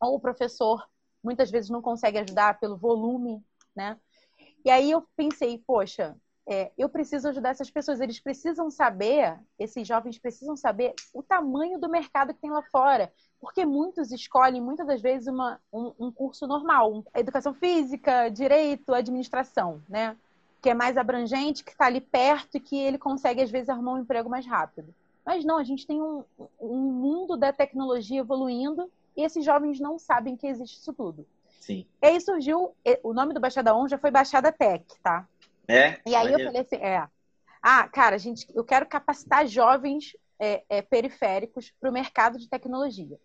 ou 0.00 0.16
o 0.16 0.20
professor 0.20 0.86
muitas 1.22 1.50
vezes 1.50 1.70
não 1.70 1.80
consegue 1.82 2.18
ajudar 2.18 2.58
pelo 2.58 2.76
volume, 2.76 3.42
né? 3.74 3.98
E 4.64 4.70
aí 4.70 4.90
eu 4.90 5.06
pensei, 5.16 5.62
poxa, 5.66 6.16
é, 6.46 6.72
eu 6.76 6.88
preciso 6.88 7.28
ajudar 7.28 7.50
essas 7.50 7.70
pessoas. 7.70 8.00
Eles 8.00 8.20
precisam 8.20 8.70
saber, 8.70 9.38
esses 9.58 9.86
jovens 9.86 10.18
precisam 10.18 10.56
saber 10.56 10.94
o 11.12 11.22
tamanho 11.22 11.78
do 11.78 11.88
mercado 11.88 12.34
que 12.34 12.40
tem 12.40 12.50
lá 12.50 12.62
fora 12.62 13.12
porque 13.42 13.66
muitos 13.66 14.12
escolhem 14.12 14.62
muitas 14.62 14.86
das 14.86 15.02
vezes 15.02 15.26
uma, 15.26 15.60
um, 15.72 15.92
um 15.98 16.12
curso 16.12 16.46
normal, 16.46 16.94
um, 16.94 17.04
educação 17.12 17.52
física, 17.52 18.28
direito, 18.28 18.94
administração, 18.94 19.82
né? 19.88 20.16
Que 20.62 20.70
é 20.70 20.74
mais 20.74 20.96
abrangente, 20.96 21.64
que 21.64 21.72
está 21.72 21.86
ali 21.86 22.00
perto 22.00 22.56
e 22.56 22.60
que 22.60 22.78
ele 22.78 22.98
consegue 22.98 23.42
às 23.42 23.50
vezes 23.50 23.68
arrumar 23.68 23.94
um 23.94 23.98
emprego 23.98 24.30
mais 24.30 24.46
rápido. 24.46 24.94
Mas 25.26 25.44
não, 25.44 25.58
a 25.58 25.64
gente 25.64 25.84
tem 25.84 26.00
um, 26.00 26.22
um 26.60 26.78
mundo 26.78 27.36
da 27.36 27.52
tecnologia 27.52 28.20
evoluindo 28.20 28.88
e 29.16 29.24
esses 29.24 29.44
jovens 29.44 29.80
não 29.80 29.98
sabem 29.98 30.36
que 30.36 30.46
existe 30.46 30.78
isso 30.78 30.92
tudo. 30.92 31.26
Sim. 31.58 31.84
E 32.00 32.06
aí 32.06 32.20
surgiu, 32.20 32.76
o 33.02 33.12
nome 33.12 33.34
do 33.34 33.40
Baixada 33.40 33.76
1 33.76 33.88
já 33.88 33.98
foi 33.98 34.12
Baixada 34.12 34.52
Tech, 34.52 34.84
tá? 35.02 35.26
É? 35.72 36.00
E 36.06 36.14
aí 36.14 36.32
eu 36.32 36.44
falei 36.44 36.60
assim, 36.60 36.76
é. 36.76 37.08
Ah, 37.62 37.88
cara, 37.88 38.18
gente, 38.18 38.46
eu 38.54 38.64
quero 38.64 38.86
capacitar 38.86 39.46
jovens 39.46 40.16
é, 40.38 40.64
é, 40.68 40.82
periféricos 40.82 41.72
para 41.80 41.88
o 41.88 41.92
mercado 41.92 42.38
de 42.38 42.48
tecnologia. 42.48 43.18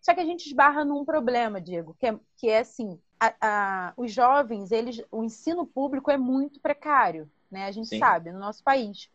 Só 0.00 0.14
que 0.14 0.20
a 0.20 0.24
gente 0.24 0.46
esbarra 0.46 0.84
num 0.84 1.04
problema, 1.04 1.60
Diego, 1.60 1.96
que 1.98 2.06
é, 2.06 2.18
que 2.36 2.48
é 2.48 2.60
assim, 2.60 2.98
a, 3.18 3.34
a, 3.40 3.92
os 3.96 4.12
jovens, 4.12 4.70
eles, 4.70 5.02
o 5.10 5.22
ensino 5.22 5.66
público 5.66 6.10
é 6.10 6.16
muito 6.16 6.60
precário, 6.60 7.30
né? 7.50 7.66
A 7.66 7.72
gente 7.72 7.88
Sim. 7.88 7.98
sabe, 7.98 8.32
no 8.32 8.38
nosso 8.38 8.62
país. 8.62 9.10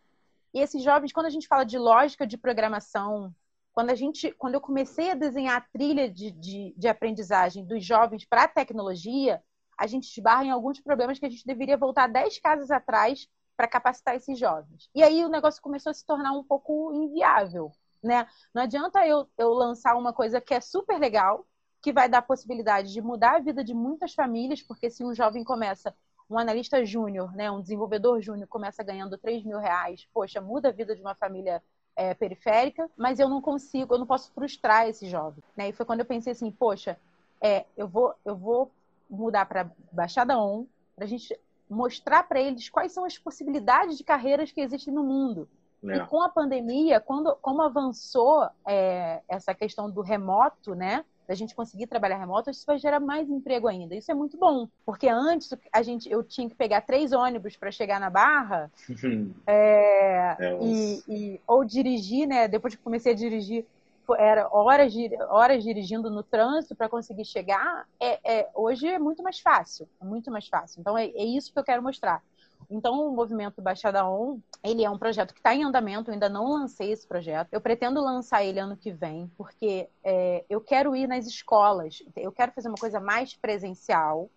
E 0.53 0.59
esses 0.59 0.83
jovens, 0.83 1.11
quando 1.11 1.25
a 1.25 1.31
gente 1.31 1.47
fala 1.47 1.63
de 1.63 1.77
lógica 1.77 2.27
de 2.27 2.37
programação, 2.37 3.33
quando 3.73 3.89
a 3.89 3.95
gente, 3.95 4.31
quando 4.33 4.53
eu 4.53 4.61
comecei 4.61 5.11
a 5.11 5.15
desenhar 5.15 5.57
a 5.57 5.61
trilha 5.61 6.09
de, 6.09 6.31
de, 6.31 6.73
de 6.77 6.87
aprendizagem 6.87 7.65
dos 7.65 7.83
jovens 7.83 8.23
para 8.25 8.43
a 8.43 8.47
tecnologia, 8.47 9.41
a 9.77 9.87
gente 9.87 10.05
esbarra 10.05 10.45
em 10.45 10.51
alguns 10.51 10.79
problemas 10.79 11.19
que 11.19 11.25
a 11.25 11.29
gente 11.29 11.45
deveria 11.45 11.77
voltar 11.77 12.07
10 12.07 12.39
casas 12.39 12.71
atrás 12.71 13.27
para 13.55 13.67
capacitar 13.67 14.15
esses 14.15 14.37
jovens. 14.37 14.89
E 14.93 15.03
aí 15.03 15.23
o 15.23 15.29
negócio 15.29 15.61
começou 15.61 15.89
a 15.89 15.93
se 15.93 16.05
tornar 16.05 16.33
um 16.33 16.43
pouco 16.43 16.93
inviável, 16.93 17.71
né? 18.03 18.27
Não 18.53 18.63
adianta 18.63 19.05
eu, 19.07 19.27
eu 19.37 19.53
lançar 19.53 19.95
uma 19.95 20.13
coisa 20.13 20.41
que 20.41 20.53
é 20.53 20.61
super 20.61 20.99
legal, 20.99 21.45
que 21.81 21.93
vai 21.93 22.09
dar 22.09 22.19
a 22.19 22.23
possibilidade 22.23 22.91
de 22.91 23.01
mudar 23.01 23.35
a 23.35 23.39
vida 23.39 23.63
de 23.63 23.73
muitas 23.73 24.13
famílias, 24.13 24.61
porque 24.61 24.89
se 24.89 25.03
um 25.03 25.13
jovem 25.13 25.43
começa, 25.43 25.95
um 26.29 26.37
analista 26.37 26.83
júnior, 26.83 27.33
né, 27.35 27.51
um 27.51 27.61
desenvolvedor 27.61 28.21
júnior 28.21 28.47
começa 28.47 28.83
ganhando 28.83 29.17
3 29.17 29.43
mil 29.43 29.59
reais, 29.59 30.07
poxa, 30.13 30.41
muda 30.41 30.69
a 30.69 30.71
vida 30.71 30.95
de 30.95 31.01
uma 31.01 31.15
família 31.15 31.61
é, 31.95 32.13
periférica, 32.13 32.89
mas 32.97 33.19
eu 33.19 33.29
não 33.29 33.41
consigo, 33.41 33.93
eu 33.93 33.99
não 33.99 34.07
posso 34.07 34.31
frustrar 34.33 34.87
esse 34.87 35.07
jovem. 35.07 35.43
Né? 35.55 35.69
E 35.69 35.73
foi 35.73 35.85
quando 35.85 35.99
eu 35.99 36.05
pensei 36.05 36.33
assim, 36.33 36.51
poxa, 36.51 36.97
é, 37.41 37.65
eu, 37.77 37.87
vou, 37.87 38.13
eu 38.25 38.35
vou 38.35 38.71
mudar 39.09 39.45
para 39.45 39.71
Baixada 39.91 40.37
On, 40.39 40.65
para 40.95 41.05
a 41.05 41.07
gente 41.07 41.37
mostrar 41.69 42.23
para 42.23 42.39
eles 42.39 42.69
quais 42.69 42.91
são 42.91 43.05
as 43.05 43.17
possibilidades 43.17 43.97
de 43.97 44.03
carreiras 44.03 44.51
que 44.51 44.61
existem 44.61 44.93
no 44.93 45.03
mundo. 45.03 45.47
E 45.83 45.99
com 46.07 46.21
a 46.21 46.29
pandemia, 46.29 46.99
quando, 46.99 47.35
como 47.41 47.61
avançou 47.61 48.47
é, 48.67 49.21
essa 49.27 49.53
questão 49.53 49.89
do 49.89 50.01
remoto, 50.01 50.73
né? 50.73 51.05
Da 51.27 51.33
gente 51.33 51.55
conseguir 51.55 51.87
trabalhar 51.87 52.17
remoto, 52.17 52.51
isso 52.51 52.65
vai 52.65 52.77
gerar 52.77 52.99
mais 52.99 53.29
emprego 53.29 53.67
ainda. 53.67 53.95
Isso 53.95 54.11
é 54.11 54.15
muito 54.15 54.37
bom, 54.37 54.67
porque 54.85 55.07
antes 55.07 55.51
a 55.71 55.81
gente, 55.81 56.09
eu 56.09 56.23
tinha 56.23 56.47
que 56.47 56.55
pegar 56.55 56.81
três 56.81 57.11
ônibus 57.13 57.57
para 57.57 57.71
chegar 57.71 57.99
na 57.99 58.09
Barra, 58.11 58.71
é, 59.47 60.35
é 60.39 60.59
e, 60.61 61.03
e, 61.07 61.41
ou 61.47 61.63
dirigir, 61.65 62.27
né? 62.27 62.47
Depois 62.47 62.75
que 62.75 62.81
comecei 62.81 63.13
a 63.13 63.15
dirigir, 63.15 63.65
era 64.13 64.47
horas, 64.51 64.93
horas 65.29 65.63
dirigindo 65.63 66.09
no 66.09 66.21
trânsito 66.21 66.75
para 66.75 66.89
conseguir 66.89 67.25
chegar. 67.25 67.87
É, 67.99 68.39
é, 68.39 68.49
hoje 68.53 68.87
é 68.87 68.99
muito 68.99 69.23
mais 69.23 69.39
fácil, 69.39 69.87
é 70.01 70.05
muito 70.05 70.29
mais 70.29 70.47
fácil. 70.47 70.79
Então 70.81 70.97
é, 70.97 71.05
é 71.05 71.23
isso 71.23 71.51
que 71.51 71.59
eu 71.59 71.63
quero 71.63 71.81
mostrar 71.81 72.21
então, 72.69 73.07
o 73.07 73.11
movimento 73.15 73.61
Baixada 73.61 74.05
On, 74.07 74.39
ele 74.63 74.83
é 74.83 74.89
um 74.89 74.97
projeto 74.97 75.33
que 75.33 75.39
está 75.39 75.53
em 75.53 75.63
andamento, 75.63 76.09
eu 76.09 76.13
ainda 76.13 76.29
não 76.29 76.51
lancei 76.51 76.91
esse 76.91 77.07
projeto. 77.07 77.49
Eu 77.51 77.61
pretendo 77.61 78.01
lançar 78.01 78.43
ele 78.43 78.59
ano 78.59 78.77
que 78.77 78.91
vem, 78.91 79.29
porque 79.37 79.87
é, 80.03 80.43
eu 80.49 80.59
quero 80.59 80.95
ir 80.95 81.07
nas 81.07 81.27
escolas, 81.27 82.03
eu 82.15 82.31
quero 82.31 82.51
fazer 82.51 82.67
uma 82.67 82.77
coisa 82.77 82.99
mais 82.99 83.33
presencial. 83.35 84.29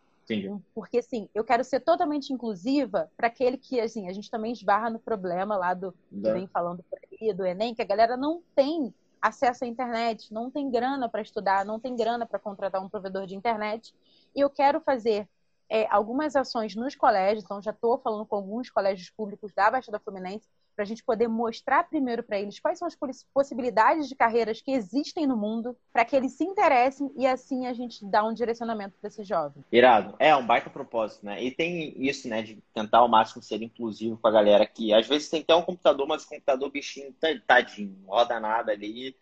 Porque, 0.75 0.99
assim, 0.99 1.27
eu 1.35 1.43
quero 1.43 1.65
ser 1.65 1.81
totalmente 1.81 2.33
inclusiva 2.33 3.11
para 3.17 3.29
aquele 3.29 3.57
que, 3.57 3.81
assim, 3.81 4.09
a 4.09 4.13
gente 4.13 4.31
também 4.31 4.53
esbarra 4.53 4.91
no 4.91 4.99
problema 4.99 5.57
lá 5.57 5.73
do 5.73 5.93
que 5.93 6.21
vem 6.21 6.47
falando 6.47 6.85
por 6.91 6.99
aí, 6.99 7.33
do 7.33 7.47
Enem, 7.47 7.75
que 7.75 7.81
a 7.81 7.87
galera 7.87 8.15
não 8.15 8.43
tem 8.55 8.93
acesso 9.21 9.65
à 9.65 9.67
internet, 9.67 10.33
não 10.33 10.51
tem 10.51 10.71
grana 10.71 11.09
para 11.09 11.23
estudar, 11.23 11.65
não 11.65 11.79
tem 11.79 11.97
grana 11.97 12.27
para 12.27 12.39
contratar 12.39 12.83
um 12.83 12.89
provedor 12.89 13.27
de 13.27 13.35
internet. 13.35 13.95
E 14.35 14.41
eu 14.41 14.51
quero 14.51 14.81
fazer 14.81 15.29
é, 15.69 15.87
algumas 15.91 16.35
ações 16.35 16.75
nos 16.75 16.95
colégios, 16.95 17.45
então 17.45 17.61
já 17.61 17.71
estou 17.71 17.99
falando 17.99 18.27
com 18.27 18.37
alguns 18.37 18.71
colégios 18.71 19.11
públicos 19.11 19.53
da 19.53 19.71
Baixada 19.71 19.99
Fluminense, 20.01 20.49
para 20.79 20.85
a 20.85 20.87
gente 20.87 21.03
poder 21.03 21.27
mostrar 21.27 21.89
primeiro 21.89 22.23
para 22.23 22.39
eles 22.39 22.61
quais 22.61 22.79
são 22.79 22.87
as 22.87 22.97
possibilidades 23.35 24.09
de 24.09 24.15
carreiras 24.15 24.61
que 24.61 24.71
existem 24.71 25.27
no 25.27 25.37
mundo, 25.37 25.77
para 25.93 26.05
que 26.05 26.15
eles 26.15 26.35
se 26.35 26.45
interessem 26.45 27.11
e 27.17 27.27
assim 27.27 27.67
a 27.67 27.73
gente 27.73 28.05
dá 28.05 28.25
um 28.25 28.33
direcionamento 28.33 28.95
para 29.01 29.09
esses 29.09 29.27
jovens. 29.27 29.65
Irado. 29.73 30.15
É 30.21 30.37
um 30.37 30.47
baita 30.47 30.71
propósito, 30.71 31.27
né? 31.27 31.43
E 31.43 31.51
tem 31.51 32.01
isso, 32.01 32.29
né, 32.29 32.43
de 32.43 32.63
tentar 32.73 32.99
ao 32.99 33.09
máximo 33.09 33.43
ser 33.43 33.61
inclusivo 33.61 34.19
com 34.19 34.29
a 34.29 34.31
galera 34.31 34.65
que 34.65 34.95
às 34.95 35.09
vezes 35.09 35.29
tem 35.29 35.41
até 35.41 35.53
um 35.53 35.63
computador, 35.63 36.07
mas 36.07 36.23
o 36.23 36.29
computador 36.29 36.71
bichinho 36.71 37.13
tadinho, 37.45 37.99
não 38.01 38.11
roda 38.15 38.39
nada 38.39 38.71
ali 38.71 39.17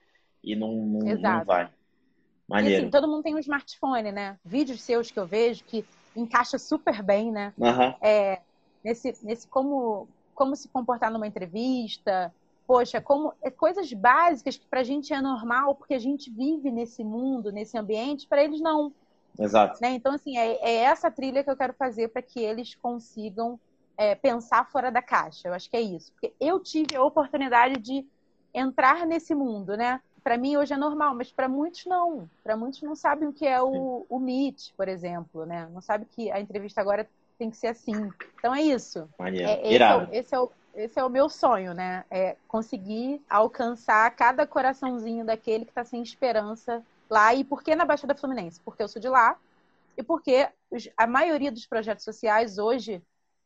e 0.45 0.55
não, 0.55 0.75
não, 0.75 1.17
não 1.17 1.45
vai. 1.47 1.71
Maneiro. 2.47 2.75
E, 2.75 2.83
assim, 2.83 2.91
todo 2.91 3.09
mundo 3.09 3.23
tem 3.23 3.35
um 3.35 3.39
smartphone, 3.39 4.13
né? 4.13 4.39
Vídeos 4.45 4.83
seus 4.83 5.11
que 5.11 5.19
eu 5.19 5.27
vejo 5.27 5.65
que 5.65 5.87
encaixa 6.15 6.59
super 6.59 7.03
bem, 7.03 7.33
né? 7.33 7.55
Uhum. 7.57 7.95
É, 8.03 8.41
nesse, 8.85 9.17
nesse 9.23 9.49
como, 9.49 10.07
como 10.37 10.55
se 10.55 10.69
comportar 10.69 11.11
numa 11.11 11.27
entrevista. 11.27 12.33
Poxa, 12.67 13.01
como 13.01 13.33
é 13.43 13.51
coisas 13.51 13.93
básicas 13.93 14.57
que 14.57 14.67
para 14.67 14.81
a 14.81 14.85
gente 14.85 15.13
é 15.13 15.21
normal, 15.21 15.75
porque 15.75 15.95
a 15.95 15.99
gente 15.99 16.31
vive 16.31 16.71
nesse 16.71 17.03
mundo, 17.03 17.51
nesse 17.51 17.77
ambiente, 17.77 18.27
para 18.27 18.45
eles 18.45 18.61
não. 18.61 18.93
Exato. 19.39 19.81
Né? 19.83 19.91
Então, 19.91 20.15
assim, 20.15 20.39
é, 20.39 20.59
é, 20.63 20.75
essa 20.85 21.11
trilha 21.11 21.43
que 21.43 21.51
eu 21.51 21.57
quero 21.57 21.75
fazer 21.75 22.09
para 22.09 22.23
que 22.23 22.41
eles 22.41 22.75
consigam 22.75 23.59
é, 23.97 24.15
pensar 24.15 24.71
fora 24.71 24.91
da 24.91 25.03
caixa. 25.03 25.49
Eu 25.49 25.55
acho 25.55 25.69
que 25.69 25.77
é 25.77 25.81
isso. 25.81 26.13
Porque 26.13 26.33
eu 26.39 26.61
tive 26.61 26.95
a 26.97 27.03
oportunidade 27.03 27.79
de 27.79 28.07
entrar 28.55 29.07
nesse 29.07 29.35
mundo, 29.35 29.77
né? 29.77 30.01
para 30.27 30.37
mim 30.37 30.57
hoje 30.57 30.75
é 30.75 30.77
normal, 30.77 31.15
mas 31.15 31.31
para 31.31 31.49
muitos 31.49 31.87
não. 31.87 32.29
Para 32.43 32.57
muitos 32.57 32.83
não 32.83 32.97
sabem 32.97 33.29
o 33.29 33.33
que 33.33 33.47
é 33.47 33.63
o, 33.63 34.05
o 34.09 34.19
Meet, 34.19 34.73
por 34.77 34.89
exemplo, 34.89 35.47
né? 35.47 35.69
Não 35.73 35.81
sabe 35.81 36.05
que 36.05 36.33
a 36.33 36.41
entrevista 36.41 36.81
agora 36.81 37.09
tem 37.37 37.51
que 37.51 37.57
ser 37.57 37.69
assim. 37.69 38.11
Então 38.39 38.55
é 38.55 38.63
isso. 38.63 39.09
É, 39.19 39.29
esse, 39.29 39.83
é, 39.83 40.09
esse, 40.13 40.35
é 40.35 40.41
o, 40.41 40.51
esse 40.75 40.99
é 40.99 41.05
o 41.05 41.11
meu 41.11 41.29
sonho, 41.29 41.75
né? 41.75 42.05
É 42.11 42.37
conseguir 42.49 43.23
alcançar 43.29 44.11
cada 44.15 44.47
coraçãozinho 44.47 45.25
daquele 45.25 45.65
que 45.65 45.71
está 45.71 45.85
sem 45.85 46.03
esperança 46.03 46.83
lá. 47.09 47.35
E 47.35 47.45
por 47.45 47.63
que 47.63 47.75
na 47.75 47.85
Baixada 47.85 48.15
Fluminense? 48.15 48.61
Porque 48.65 48.83
eu 48.83 48.89
sou 48.89 49.01
de 49.01 49.09
lá 49.09 49.39
e 49.97 50.03
porque 50.03 50.49
a 50.97 51.07
maioria 51.07 51.51
dos 51.51 51.67
projetos 51.67 52.05
sociais 52.05 52.59
hoje 52.59 53.03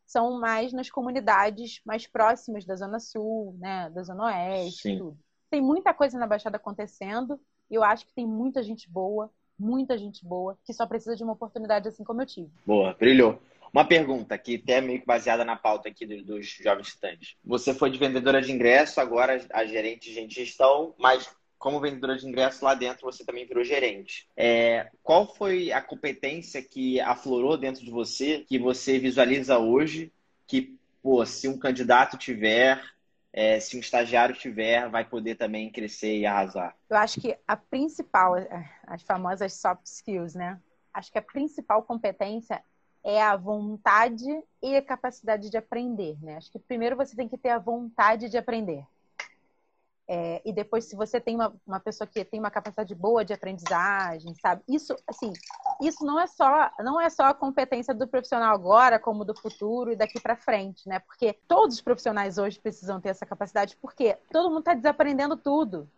são 0.06 0.40
mais 0.40 0.72
nas 0.72 0.90
comunidades 0.90 1.80
mais 1.84 2.06
próximas 2.06 2.64
da 2.64 2.74
Zona 2.74 2.98
Sul, 2.98 3.56
né? 3.58 3.90
Da 3.90 4.02
Zona 4.02 4.24
Oeste, 4.24 4.82
Sim. 4.82 4.98
tudo 4.98 5.18
tem 5.50 5.60
muita 5.60 5.92
coisa 5.92 6.16
na 6.16 6.26
Baixada 6.26 6.56
acontecendo 6.56 7.38
e 7.70 7.74
eu 7.74 7.82
acho 7.82 8.06
que 8.06 8.14
tem 8.14 8.26
muita 8.26 8.62
gente 8.62 8.88
boa, 8.88 9.30
muita 9.58 9.98
gente 9.98 10.24
boa, 10.24 10.56
que 10.64 10.72
só 10.72 10.86
precisa 10.86 11.16
de 11.16 11.24
uma 11.24 11.32
oportunidade 11.32 11.88
assim 11.88 12.04
como 12.04 12.22
eu 12.22 12.26
tive. 12.26 12.50
Boa, 12.64 12.94
brilhou. 12.94 13.38
Uma 13.72 13.84
pergunta 13.84 14.36
que 14.36 14.60
até 14.62 14.74
é 14.74 14.80
meio 14.80 15.00
que 15.00 15.06
baseada 15.06 15.44
na 15.44 15.56
pauta 15.56 15.88
aqui 15.88 16.04
dos 16.06 16.46
jovens 16.46 16.88
estudantes. 16.88 17.36
Você 17.44 17.72
foi 17.72 17.90
de 17.90 17.98
vendedora 17.98 18.42
de 18.42 18.52
ingresso, 18.52 19.00
agora 19.00 19.44
a 19.52 19.64
gerente 19.64 20.12
de 20.12 20.34
gestão, 20.34 20.94
mas 20.98 21.30
como 21.60 21.78
vendedora 21.78 22.16
de 22.16 22.26
ingresso 22.26 22.64
lá 22.64 22.74
dentro 22.74 23.04
você 23.04 23.24
também 23.24 23.46
virou 23.46 23.62
gerente. 23.62 24.26
É, 24.36 24.90
qual 25.02 25.32
foi 25.34 25.70
a 25.70 25.80
competência 25.80 26.62
que 26.62 26.98
aflorou 27.00 27.56
dentro 27.56 27.84
de 27.84 27.90
você, 27.90 28.44
que 28.48 28.58
você 28.58 28.98
visualiza 28.98 29.58
hoje, 29.58 30.10
que, 30.46 30.76
pô, 31.02 31.24
se 31.26 31.46
um 31.46 31.58
candidato 31.58 32.16
tiver, 32.16 32.82
é, 33.32 33.60
se 33.60 33.76
um 33.76 33.80
estagiário 33.80 34.34
tiver, 34.34 34.88
vai 34.88 35.04
poder 35.04 35.36
também 35.36 35.70
crescer 35.70 36.18
e 36.18 36.26
arrasar? 36.26 36.74
Eu 36.88 36.96
acho 36.96 37.20
que 37.20 37.36
a 37.46 37.56
principal, 37.56 38.34
as 38.86 39.02
famosas 39.02 39.52
soft 39.52 39.84
skills, 39.84 40.34
né? 40.34 40.58
Acho 40.92 41.12
que 41.12 41.18
a 41.18 41.22
principal 41.22 41.82
competência 41.82 42.60
é 43.02 43.22
a 43.22 43.36
vontade 43.36 44.26
e 44.62 44.76
a 44.76 44.82
capacidade 44.82 45.50
de 45.50 45.56
aprender, 45.56 46.18
né? 46.22 46.36
Acho 46.36 46.50
que 46.50 46.58
primeiro 46.58 46.96
você 46.96 47.16
tem 47.16 47.28
que 47.28 47.38
ter 47.38 47.50
a 47.50 47.58
vontade 47.58 48.28
de 48.28 48.36
aprender. 48.36 48.84
É, 50.12 50.42
e 50.44 50.52
depois, 50.52 50.86
se 50.86 50.96
você 50.96 51.20
tem 51.20 51.36
uma, 51.36 51.54
uma 51.64 51.78
pessoa 51.78 52.04
que 52.04 52.24
tem 52.24 52.40
uma 52.40 52.50
capacidade 52.50 52.92
boa 52.96 53.24
de 53.24 53.32
aprendizagem, 53.32 54.34
sabe? 54.34 54.60
Isso, 54.68 54.92
assim, 55.06 55.32
isso 55.80 56.04
não 56.04 56.18
é 56.18 56.26
só 56.26 56.68
não 56.80 57.00
é 57.00 57.08
só 57.08 57.26
a 57.26 57.34
competência 57.34 57.94
do 57.94 58.08
profissional 58.08 58.52
agora, 58.52 58.98
como 58.98 59.24
do 59.24 59.36
futuro 59.36 59.92
e 59.92 59.96
daqui 59.96 60.20
para 60.20 60.34
frente, 60.34 60.88
né? 60.88 60.98
Porque 60.98 61.38
todos 61.46 61.76
os 61.76 61.80
profissionais 61.80 62.38
hoje 62.38 62.58
precisam 62.58 63.00
ter 63.00 63.10
essa 63.10 63.24
capacidade, 63.24 63.76
porque 63.76 64.18
todo 64.32 64.48
mundo 64.48 64.60
está 64.60 64.74
desaprendendo 64.74 65.36
tudo. 65.36 65.88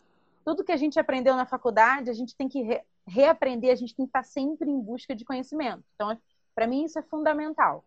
Tudo 0.44 0.62
que 0.62 0.72
a 0.72 0.76
gente 0.76 1.00
aprendeu 1.00 1.34
na 1.34 1.46
faculdade, 1.46 2.10
a 2.10 2.14
gente 2.14 2.36
tem 2.36 2.50
que 2.50 2.60
re 2.62 2.82
reaprender, 3.06 3.72
a 3.72 3.74
gente 3.74 3.96
tem 3.96 4.04
que 4.04 4.10
estar 4.10 4.24
sempre 4.24 4.70
em 4.70 4.78
busca 4.78 5.16
de 5.16 5.24
conhecimento. 5.24 5.82
Então, 5.94 6.16
para 6.54 6.66
mim, 6.66 6.84
isso 6.84 6.98
é 6.98 7.02
fundamental 7.02 7.84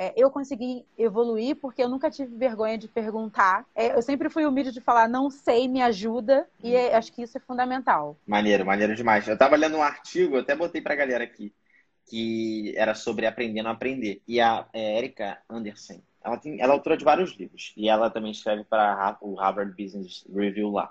é, 0.00 0.14
eu 0.16 0.30
consegui 0.30 0.86
evoluir 0.96 1.56
porque 1.56 1.82
eu 1.82 1.88
nunca 1.88 2.10
tive 2.10 2.34
vergonha 2.34 2.78
de 2.78 2.88
perguntar. 2.88 3.66
É, 3.74 3.94
eu 3.94 4.00
sempre 4.00 4.30
fui 4.30 4.46
humilde 4.46 4.72
de 4.72 4.80
falar, 4.80 5.06
não 5.06 5.28
sei, 5.28 5.68
me 5.68 5.82
ajuda. 5.82 6.48
E 6.64 6.74
é, 6.74 6.96
acho 6.96 7.12
que 7.12 7.20
isso 7.20 7.36
é 7.36 7.40
fundamental. 7.40 8.16
Maneiro, 8.26 8.64
maneiro 8.64 8.96
demais. 8.96 9.28
Eu 9.28 9.34
estava 9.34 9.56
lendo 9.56 9.76
um 9.76 9.82
artigo, 9.82 10.36
eu 10.36 10.40
até 10.40 10.56
botei 10.56 10.80
para 10.80 10.94
a 10.94 10.96
galera 10.96 11.22
aqui, 11.22 11.52
que 12.08 12.72
era 12.78 12.94
sobre 12.94 13.26
aprendendo 13.26 13.68
a 13.68 13.72
aprender. 13.72 14.22
E 14.26 14.40
a 14.40 14.66
é, 14.72 14.96
Erika 14.96 15.36
Anderson, 15.50 16.00
ela, 16.24 16.38
tem, 16.38 16.58
ela 16.58 16.72
é 16.72 16.76
autora 16.76 16.96
de 16.96 17.04
vários 17.04 17.32
livros. 17.36 17.74
E 17.76 17.86
ela 17.86 18.08
também 18.08 18.30
escreve 18.30 18.64
para 18.64 19.18
o 19.20 19.34
Harvard 19.34 19.70
Business 19.72 20.24
Review 20.34 20.70
lá. 20.70 20.90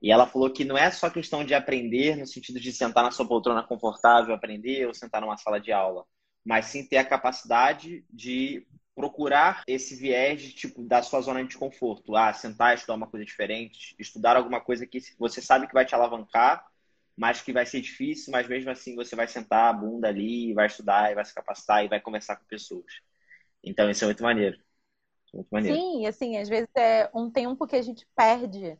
E 0.00 0.10
ela 0.10 0.26
falou 0.26 0.48
que 0.48 0.64
não 0.64 0.78
é 0.78 0.90
só 0.90 1.10
questão 1.10 1.44
de 1.44 1.52
aprender 1.52 2.16
no 2.16 2.26
sentido 2.26 2.58
de 2.58 2.72
sentar 2.72 3.04
na 3.04 3.10
sua 3.10 3.28
poltrona 3.28 3.62
confortável, 3.62 4.34
aprender, 4.34 4.86
ou 4.86 4.94
sentar 4.94 5.20
numa 5.20 5.36
sala 5.36 5.60
de 5.60 5.70
aula 5.70 6.06
mas 6.48 6.64
sim 6.64 6.82
ter 6.82 6.96
a 6.96 7.04
capacidade 7.04 8.06
de 8.08 8.66
procurar 8.94 9.62
esse 9.66 9.94
viés 9.94 10.40
de, 10.40 10.50
tipo 10.50 10.82
da 10.82 11.02
sua 11.02 11.20
zona 11.20 11.44
de 11.44 11.58
conforto, 11.58 12.16
ah, 12.16 12.32
sentar, 12.32 12.74
estudar 12.74 12.94
uma 12.94 13.06
coisa 13.06 13.22
diferente, 13.26 13.94
estudar 13.98 14.34
alguma 14.34 14.58
coisa 14.58 14.86
que 14.86 14.98
você 15.18 15.42
sabe 15.42 15.66
que 15.66 15.74
vai 15.74 15.84
te 15.84 15.94
alavancar, 15.94 16.66
mas 17.14 17.42
que 17.42 17.52
vai 17.52 17.66
ser 17.66 17.82
difícil, 17.82 18.32
mas 18.32 18.48
mesmo 18.48 18.70
assim 18.70 18.96
você 18.96 19.14
vai 19.14 19.28
sentar 19.28 19.68
a 19.68 19.72
bunda 19.74 20.08
ali, 20.08 20.54
vai 20.54 20.68
estudar, 20.68 21.14
vai 21.14 21.22
se 21.22 21.34
capacitar 21.34 21.84
e 21.84 21.88
vai 21.88 22.00
conversar 22.00 22.36
com 22.36 22.46
pessoas. 22.46 23.02
Então 23.62 23.90
isso 23.90 24.04
é 24.04 24.06
muito 24.06 24.22
maneiro. 24.22 24.58
Muito 25.34 25.48
maneiro. 25.50 25.78
Sim, 25.78 26.06
assim, 26.06 26.38
às 26.38 26.48
vezes 26.48 26.70
é 26.74 27.10
um 27.14 27.30
tempo 27.30 27.66
que 27.66 27.76
a 27.76 27.82
gente 27.82 28.08
perde. 28.16 28.78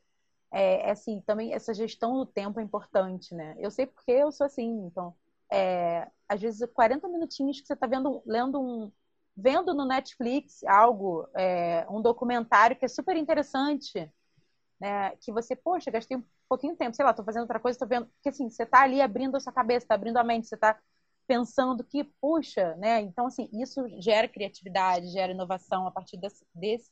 É, 0.51 0.91
assim, 0.91 1.21
também 1.27 1.53
essa 1.53 1.75
gestão 1.75 2.17
do 2.17 2.25
tempo 2.25 2.59
é 2.59 2.63
importante, 2.63 3.35
né? 3.35 3.55
Eu 3.59 3.71
sei 3.71 3.85
porque 3.87 4.13
eu 4.13 4.33
sou 4.33 4.47
assim, 4.47 4.87
então 4.87 5.15
é, 5.53 6.09
às 6.29 6.41
vezes 6.41 6.69
40 6.73 7.09
minutinhos 7.09 7.61
que 7.61 7.67
você 7.67 7.73
está 7.75 7.87
vendo, 7.87 8.23
lendo 8.27 8.61
um, 8.61 8.93
vendo 9.37 9.73
no 9.73 9.87
Netflix 9.87 10.63
algo, 10.65 11.29
é, 11.37 11.87
um 11.89 12.03
documentário 12.03 12.77
que 12.77 12.85
é 12.85 12.89
super 12.89 13.17
interessante, 13.17 14.13
né? 14.81 15.17
Que 15.17 15.33
você, 15.33 15.57
poxa, 15.57 15.91
gastei 15.91 16.17
um 16.17 16.25
pouquinho 16.49 16.73
de 16.73 16.79
tempo, 16.79 16.95
sei 16.95 17.05
lá, 17.05 17.13
estou 17.13 17.25
fazendo 17.25 17.43
outra 17.43 17.61
coisa, 17.61 17.77
estou 17.77 17.89
vendo, 17.89 18.07
porque 18.07 18.31
assim, 18.31 18.49
você 18.49 18.65
está 18.65 18.83
ali 18.83 19.01
abrindo 19.01 19.37
a 19.37 19.41
sua 19.41 19.53
cabeça, 19.53 19.85
está 19.85 19.95
abrindo 19.95 20.17
a 20.19 20.25
mente, 20.25 20.49
você 20.49 20.55
está 20.55 20.79
pensando 21.27 21.85
que, 21.85 22.05
puxa, 22.21 22.75
né? 22.77 23.01
Então, 23.01 23.27
assim, 23.27 23.49
isso 23.53 23.87
gera 24.01 24.27
criatividade, 24.27 25.13
gera 25.13 25.33
inovação 25.33 25.87
a 25.87 25.91
partir 25.91 26.17
desse, 26.17 26.45
desse 26.55 26.91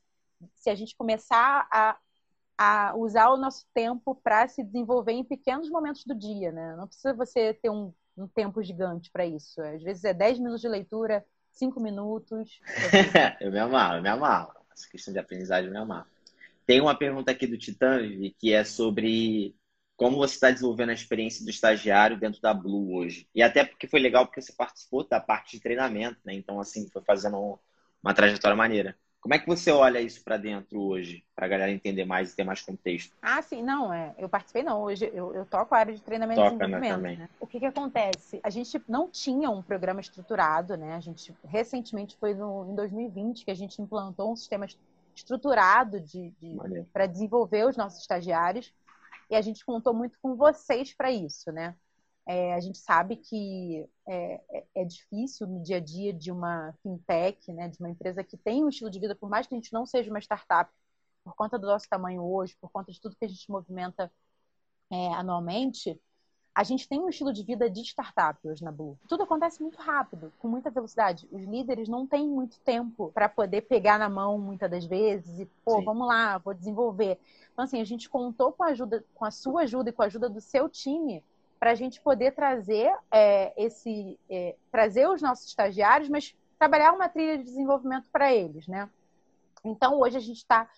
se 0.55 0.69
a 0.71 0.75
gente 0.75 0.95
começar 0.97 1.67
a, 1.73 1.99
a 2.59 2.95
usar 2.97 3.31
o 3.31 3.39
nosso 3.39 3.67
tempo 3.73 4.15
para 4.15 4.47
se 4.49 4.63
desenvolver 4.63 5.13
em 5.13 5.25
pequenos 5.25 5.71
momentos 5.71 6.05
do 6.05 6.15
dia, 6.15 6.53
né? 6.53 6.77
Não 6.77 6.87
precisa 6.87 7.15
você 7.15 7.55
ter 7.55 7.71
um 7.71 7.93
um 8.17 8.27
tempo 8.27 8.63
gigante 8.63 9.11
para 9.11 9.27
isso. 9.27 9.61
Às 9.61 9.83
vezes 9.83 10.05
é 10.05 10.15
10 10.15 10.39
minutos 10.39 10.61
de 10.61 10.69
leitura, 10.69 11.25
5 11.51 11.81
minutos. 11.81 12.61
eu 13.41 13.51
me 13.51 13.59
amarro, 13.59 13.97
eu 13.97 14.03
me 14.03 14.09
amarro. 14.09 14.53
Essa 14.73 14.89
questão 14.89 15.13
de 15.13 15.19
aprendizagem 15.19 15.67
eu 15.67 15.73
me 15.73 15.79
amarro. 15.79 16.07
Tem 16.67 16.81
uma 16.81 16.97
pergunta 16.97 17.31
aqui 17.31 17.47
do 17.47 17.57
Titã, 17.57 18.01
que 18.39 18.53
é 18.53 18.65
sobre 18.65 19.55
como 19.97 20.19
você 20.19 20.35
está 20.35 20.51
desenvolvendo 20.51 20.91
a 20.91 20.95
experiência 20.95 21.45
do 21.45 21.51
estagiário 21.51 22.19
dentro 22.19 22.41
da 22.41 22.53
Blue 22.53 22.95
hoje. 22.95 23.29
E 23.35 23.43
até 23.43 23.65
porque 23.65 23.87
foi 23.87 24.01
legal 24.01 24.27
porque 24.27 24.43
você 24.43 24.53
participou 24.53 25.07
da 25.09 25.21
parte 25.21 25.57
de 25.57 25.63
treinamento, 25.63 26.19
né? 26.25 26.35
Então, 26.35 26.61
assim, 26.61 26.89
foi 26.91 27.03
fazendo 27.03 27.59
uma 28.03 28.13
trajetória 28.13 28.57
maneira. 28.57 28.97
Como 29.27 29.35
é 29.35 29.41
que 29.41 29.47
você 29.49 29.73
olha 29.73 30.01
isso 30.01 30.23
para 30.23 30.37
dentro 30.37 30.81
hoje, 30.81 31.25
para 31.35 31.47
a 31.47 31.49
galera 31.49 31.73
entender 31.73 32.05
mais 32.05 32.33
e 32.33 32.37
ter 32.37 32.45
mais 32.45 32.63
contexto? 32.63 33.13
Ah, 33.21 33.43
sim, 33.43 33.61
não, 33.61 33.93
é. 33.93 34.15
Eu 34.17 34.29
participei 34.29 34.63
não. 34.63 34.81
Hoje 34.81 35.11
eu, 35.13 35.35
eu 35.35 35.45
toco 35.45 35.75
a 35.75 35.79
área 35.79 35.93
de 35.93 36.01
treinamento 36.01 36.41
Toca, 36.41 36.55
e 36.55 36.59
né, 36.69 36.79
desenvolvimento. 36.79 37.19
Né, 37.19 37.25
né? 37.25 37.29
O 37.41 37.45
que 37.45 37.59
que 37.59 37.67
acontece? 37.67 38.39
A 38.41 38.51
gente 38.51 38.81
não 38.87 39.11
tinha 39.11 39.51
um 39.51 39.65
programa 39.65 40.01
estruturado, 40.01 40.77
né? 40.77 40.95
A 40.95 41.01
gente 41.01 41.35
recentemente 41.43 42.17
foi 42.21 42.35
no, 42.35 42.71
em 42.71 42.77
2020 42.77 43.45
que 43.45 43.51
a 43.51 43.57
gente 43.57 43.83
implantou 43.83 44.31
um 44.31 44.37
sistema 44.37 44.65
estruturado 45.13 45.99
de, 45.99 46.31
de 46.41 46.57
para 46.93 47.07
desenvolver 47.07 47.67
os 47.67 47.77
nossos 47.77 48.03
estagiários 48.03 48.73
e 49.29 49.35
a 49.35 49.41
gente 49.41 49.67
contou 49.67 49.93
muito 49.93 50.17
com 50.23 50.37
vocês 50.37 50.95
para 50.95 51.11
isso, 51.11 51.51
né? 51.51 51.75
É, 52.27 52.55
a 52.55 52.61
gente 52.61 52.79
sabe 52.79 53.17
que 53.17 53.89
é, 54.07 54.41
é, 54.51 54.65
é, 54.75 54.85
difícil 54.85 55.47
no 55.47 55.63
dia 55.63 55.77
a 55.77 55.81
dia 55.81 56.13
de 56.13 56.33
uma 56.33 56.75
fintech, 56.83 57.53
né, 57.53 57.69
de 57.69 57.79
uma 57.79 57.89
empresa 57.89 58.25
que 58.25 58.37
tem 58.37 58.65
um 58.65 58.69
estilo 58.69 58.91
de 58.91 58.99
vida, 58.99 59.15
por 59.15 59.31
mais 59.31 59.47
que 59.47 59.55
a 59.55 59.59
gente 59.59 59.73
não 59.73 59.87
seja 59.87 60.11
uma 60.11 60.19
startup, 60.19 60.69
por 61.23 61.35
conta 61.37 61.57
do 61.57 61.69
nosso 61.69 61.89
tamanho 61.89 62.25
hoje, 62.25 62.57
por 62.61 62.71
conta 62.71 62.91
de 62.91 63.01
tudo 63.01 63.17
que 63.17 63.25
a 63.25 63.29
gente 63.29 63.49
movimenta 63.49 64.13
é, 64.91 65.09
anualmente, 65.15 66.01
a 66.53 66.65
gente 66.65 66.89
tem 66.89 66.99
um 66.99 67.09
estilo 67.09 67.33
de 67.33 67.45
vida 67.45 67.69
de 67.69 67.83
startup 67.83 68.41
hoje 68.49 68.65
na 68.65 68.73
Blue. 68.73 68.99
Tudo 69.07 69.25
acontece 69.25 69.63
muito 69.63 69.77
rápido, 69.77 70.33
com 70.39 70.49
muita 70.49 70.71
velocidade. 70.71 71.29
Os 71.31 71.43
líderes 71.43 71.87
não 71.87 72.07
têm 72.07 72.27
muito 72.27 72.59
tempo 72.61 73.13
para 73.13 73.29
poder 73.29 73.63
pegar 73.63 73.99
na 73.99 74.09
mão 74.09 74.39
muitas 74.39 74.71
das 74.71 74.85
vezes 74.85 75.39
e, 75.39 75.45
pô, 75.65 75.79
Sim. 75.79 75.85
vamos 75.85 76.09
lá, 76.09 76.39
vou 76.39 76.55
desenvolver. 76.55 77.21
Então, 77.53 77.65
assim, 77.65 77.81
a 77.81 77.85
gente 77.85 78.09
contou 78.09 78.53
com 78.53 78.65
a 78.65 78.69
ajuda, 78.69 79.05
com 79.15 79.25
a 79.25 79.31
sua 79.31 79.63
ajuda 79.63 79.91
e 79.91 79.93
com 79.93 80.03
a 80.03 80.07
ajuda 80.07 80.31
do 80.31 80.41
seu 80.41 80.67
time 80.69 81.23
para 81.59 81.71
a 81.71 81.75
gente 81.75 82.01
poder 82.01 82.33
trazer 82.33 82.93
é, 83.11 83.53
esse 83.57 84.19
é, 84.29 84.57
trazer 84.71 85.09
os 85.09 85.23
nossos 85.23 85.47
estagiários, 85.47 86.09
mas 86.09 86.35
trabalhar 86.59 86.93
uma 86.93 87.09
trilha 87.09 87.39
de 87.39 87.45
desenvolvimento 87.45 88.09
para 88.11 88.33
eles, 88.33 88.67
né? 88.67 88.89
Então 89.65 89.99
hoje 90.01 90.17
a 90.17 90.21
gente 90.21 90.39
está 90.39 90.69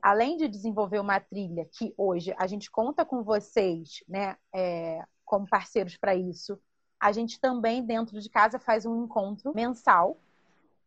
além 0.00 0.36
de 0.36 0.48
desenvolver 0.48 1.00
uma 1.00 1.18
trilha 1.18 1.64
que 1.64 1.92
hoje 1.96 2.34
a 2.38 2.46
gente 2.46 2.70
conta 2.70 3.04
com 3.04 3.22
vocês, 3.22 4.02
né, 4.08 4.36
é, 4.54 5.04
como 5.24 5.48
parceiros 5.48 5.96
para 5.96 6.14
isso, 6.14 6.58
a 7.00 7.10
gente 7.10 7.40
também 7.40 7.84
dentro 7.84 8.20
de 8.20 8.30
casa 8.30 8.58
faz 8.58 8.86
um 8.86 9.04
encontro 9.04 9.52
mensal. 9.54 10.18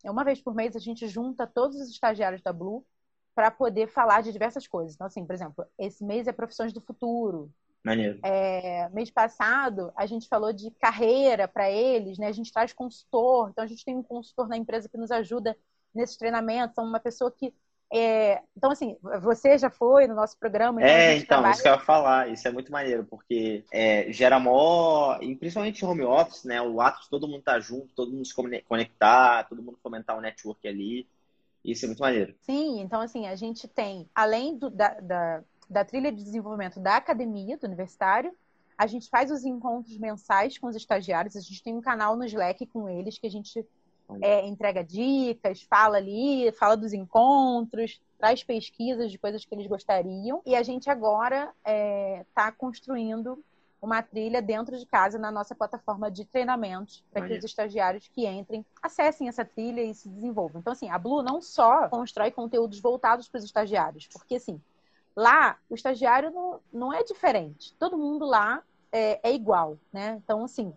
Uma 0.04 0.24
vez 0.24 0.39
por 0.39 0.56
mês 0.56 0.75
a 0.75 0.80
gente 0.80 1.08
junta 1.08 1.46
todos 1.46 1.77
os 1.77 1.89
estagiários 1.89 2.42
da 2.42 2.54
Blue 2.54 2.86
para 3.34 3.51
poder 3.51 3.88
falar 3.88 4.22
de 4.22 4.32
diversas 4.32 4.65
coisas. 4.65 4.96
Então, 4.96 5.08
assim, 5.08 5.25
por 5.25 5.34
exemplo, 5.34 5.65
esse 5.77 6.06
mês 6.06 6.27
é 6.27 6.32
profissões 6.32 6.72
do 6.72 6.80
futuro, 6.80 7.51
Maneiro. 7.86 8.20
É, 8.24 8.89
mês 8.89 9.12
passado, 9.12 9.94
a 9.96 10.08
gente 10.08 10.27
falou 10.27 10.51
de 10.51 10.72
carreira 10.72 11.48
para 11.48 11.70
eles, 11.70 12.18
né? 12.18 12.27
A 12.27 12.32
gente 12.32 12.51
traz 12.51 12.74
consultor, 12.74 13.51
então 13.51 13.63
a 13.63 13.68
gente 13.68 13.86
tem 13.86 13.96
um 13.96 14.01
consultor 14.01 14.48
na 14.48 14.58
empresa 14.58 14.89
que 14.89 14.98
nos 14.98 15.12
ajuda 15.12 15.56
nesses 15.94 16.18
treinamentos, 16.18 16.75
uma 16.80 17.00
pessoa 17.00 17.32
que. 17.32 17.54
É... 17.94 18.42
Então, 18.58 18.72
assim, 18.72 18.98
você 19.22 19.56
já 19.60 19.70
foi 19.70 20.08
no 20.08 20.15
nosso 20.15 20.36
programa. 20.39 20.82
Então 20.82 20.92
é, 20.92 21.15
então, 21.15 21.27
trabalha... 21.27 21.51
isso 21.51 21.62
que 21.62 21.68
eu 21.68 21.74
ia 21.74 21.80
falar, 21.80 22.30
isso 22.30 22.48
é 22.48 22.51
muito 22.51 22.72
maneiro, 22.72 23.06
porque 23.06 23.63
é, 23.72 24.12
gera 24.12 24.39
mó, 24.39 25.20
e 25.22 25.36
principalmente 25.36 25.86
home 25.86 26.04
office, 26.04 26.44
né? 26.44 26.60
O 26.60 26.82
ato 26.82 27.04
de 27.04 27.10
todo 27.12 27.27
mundo 27.27 27.39
estar 27.39 27.54
tá 27.54 27.60
junto, 27.60 27.94
todo 27.94 28.12
mundo 28.12 28.25
se 28.25 28.34
conectar, 28.68 29.44
todo 29.48 29.62
mundo 29.62 29.77
fomentar 29.84 30.18
o 30.18 30.22
network 30.22 30.68
ali. 30.68 31.08
Isso 31.63 31.86
é 31.86 31.88
muito 31.88 32.00
maneiro. 32.00 32.36
Sim, 32.42 32.80
então 32.80 33.00
assim, 33.01 33.27
a 33.27 33.36
gente 33.36 33.68
tem, 33.68 34.10
além 34.13 34.58
do, 34.58 34.72
da, 34.72 34.89
da 35.00 35.44
da 35.69 35.84
trilha 35.84 36.12
de 36.12 36.24
desenvolvimento 36.24 36.79
da 36.79 36.98
academia, 36.98 37.57
do 37.57 37.65
universitário. 37.65 38.34
A 38.77 38.88
gente 38.88 39.10
faz 39.10 39.31
os 39.31 39.45
encontros 39.45 39.98
mensais 39.98 40.57
com 40.57 40.67
os 40.67 40.75
estagiários. 40.75 41.35
A 41.35 41.42
gente 41.42 41.63
tem 41.63 41.75
um 41.75 41.81
canal 41.81 42.16
no 42.16 42.25
Slack 42.25 42.66
com 42.68 42.90
eles 42.90 43.18
que 43.18 43.27
a 43.27 43.31
gente 43.31 43.66
é, 44.22 44.46
entrega 44.46 44.83
dicas, 44.83 45.61
fala 45.63 45.98
ali, 45.98 46.51
fala 46.53 46.75
dos 46.75 46.94
encontros, 46.94 48.01
traz 48.18 48.44
pesquisas 48.44 49.11
de 49.11 49.18
coisas 49.18 49.46
que 49.46 49.55
eles 49.55 49.68
gostariam. 49.68 50.42
E 50.46 50.55
a 50.55 50.63
gente 50.63 50.90
agora 50.90 51.53
está 51.63 51.72
é, 51.72 52.25
tá 52.33 52.51
construindo 52.51 53.44
uma 53.81 54.01
trilha 54.01 54.42
dentro 54.42 54.77
de 54.77 54.85
casa 54.85 55.20
na 55.20 55.31
nossa 55.31 55.53
plataforma 55.53 56.09
de 56.09 56.25
treinamentos 56.25 57.03
para 57.11 57.27
que 57.27 57.37
os 57.37 57.44
estagiários 57.44 58.07
que 58.07 58.25
entrem 58.25 58.66
acessem 58.81 59.27
essa 59.27 59.46
trilha 59.46 59.81
e 59.81 59.94
se 59.94 60.09
desenvolvam. 60.09 60.59
Então, 60.59 60.74
assim, 60.74 60.90
a 60.90 60.98
Blue 60.98 61.22
não 61.22 61.42
só 61.42 61.87
constrói 61.90 62.31
conteúdos 62.31 62.79
voltados 62.79 63.29
para 63.29 63.37
os 63.37 63.44
estagiários, 63.44 64.07
porque, 64.07 64.35
assim, 64.35 64.59
Lá, 65.16 65.58
o 65.70 65.75
estagiário 65.75 66.32
não, 66.32 66.60
não 66.74 66.94
é 66.94 67.04
diferente. 67.04 67.74
Todo 67.75 67.98
mundo 67.98 68.25
lá 68.25 68.62
é, 68.92 69.30
é 69.30 69.34
igual, 69.34 69.78
né? 69.92 70.20
Então, 70.24 70.44
assim, 70.44 70.74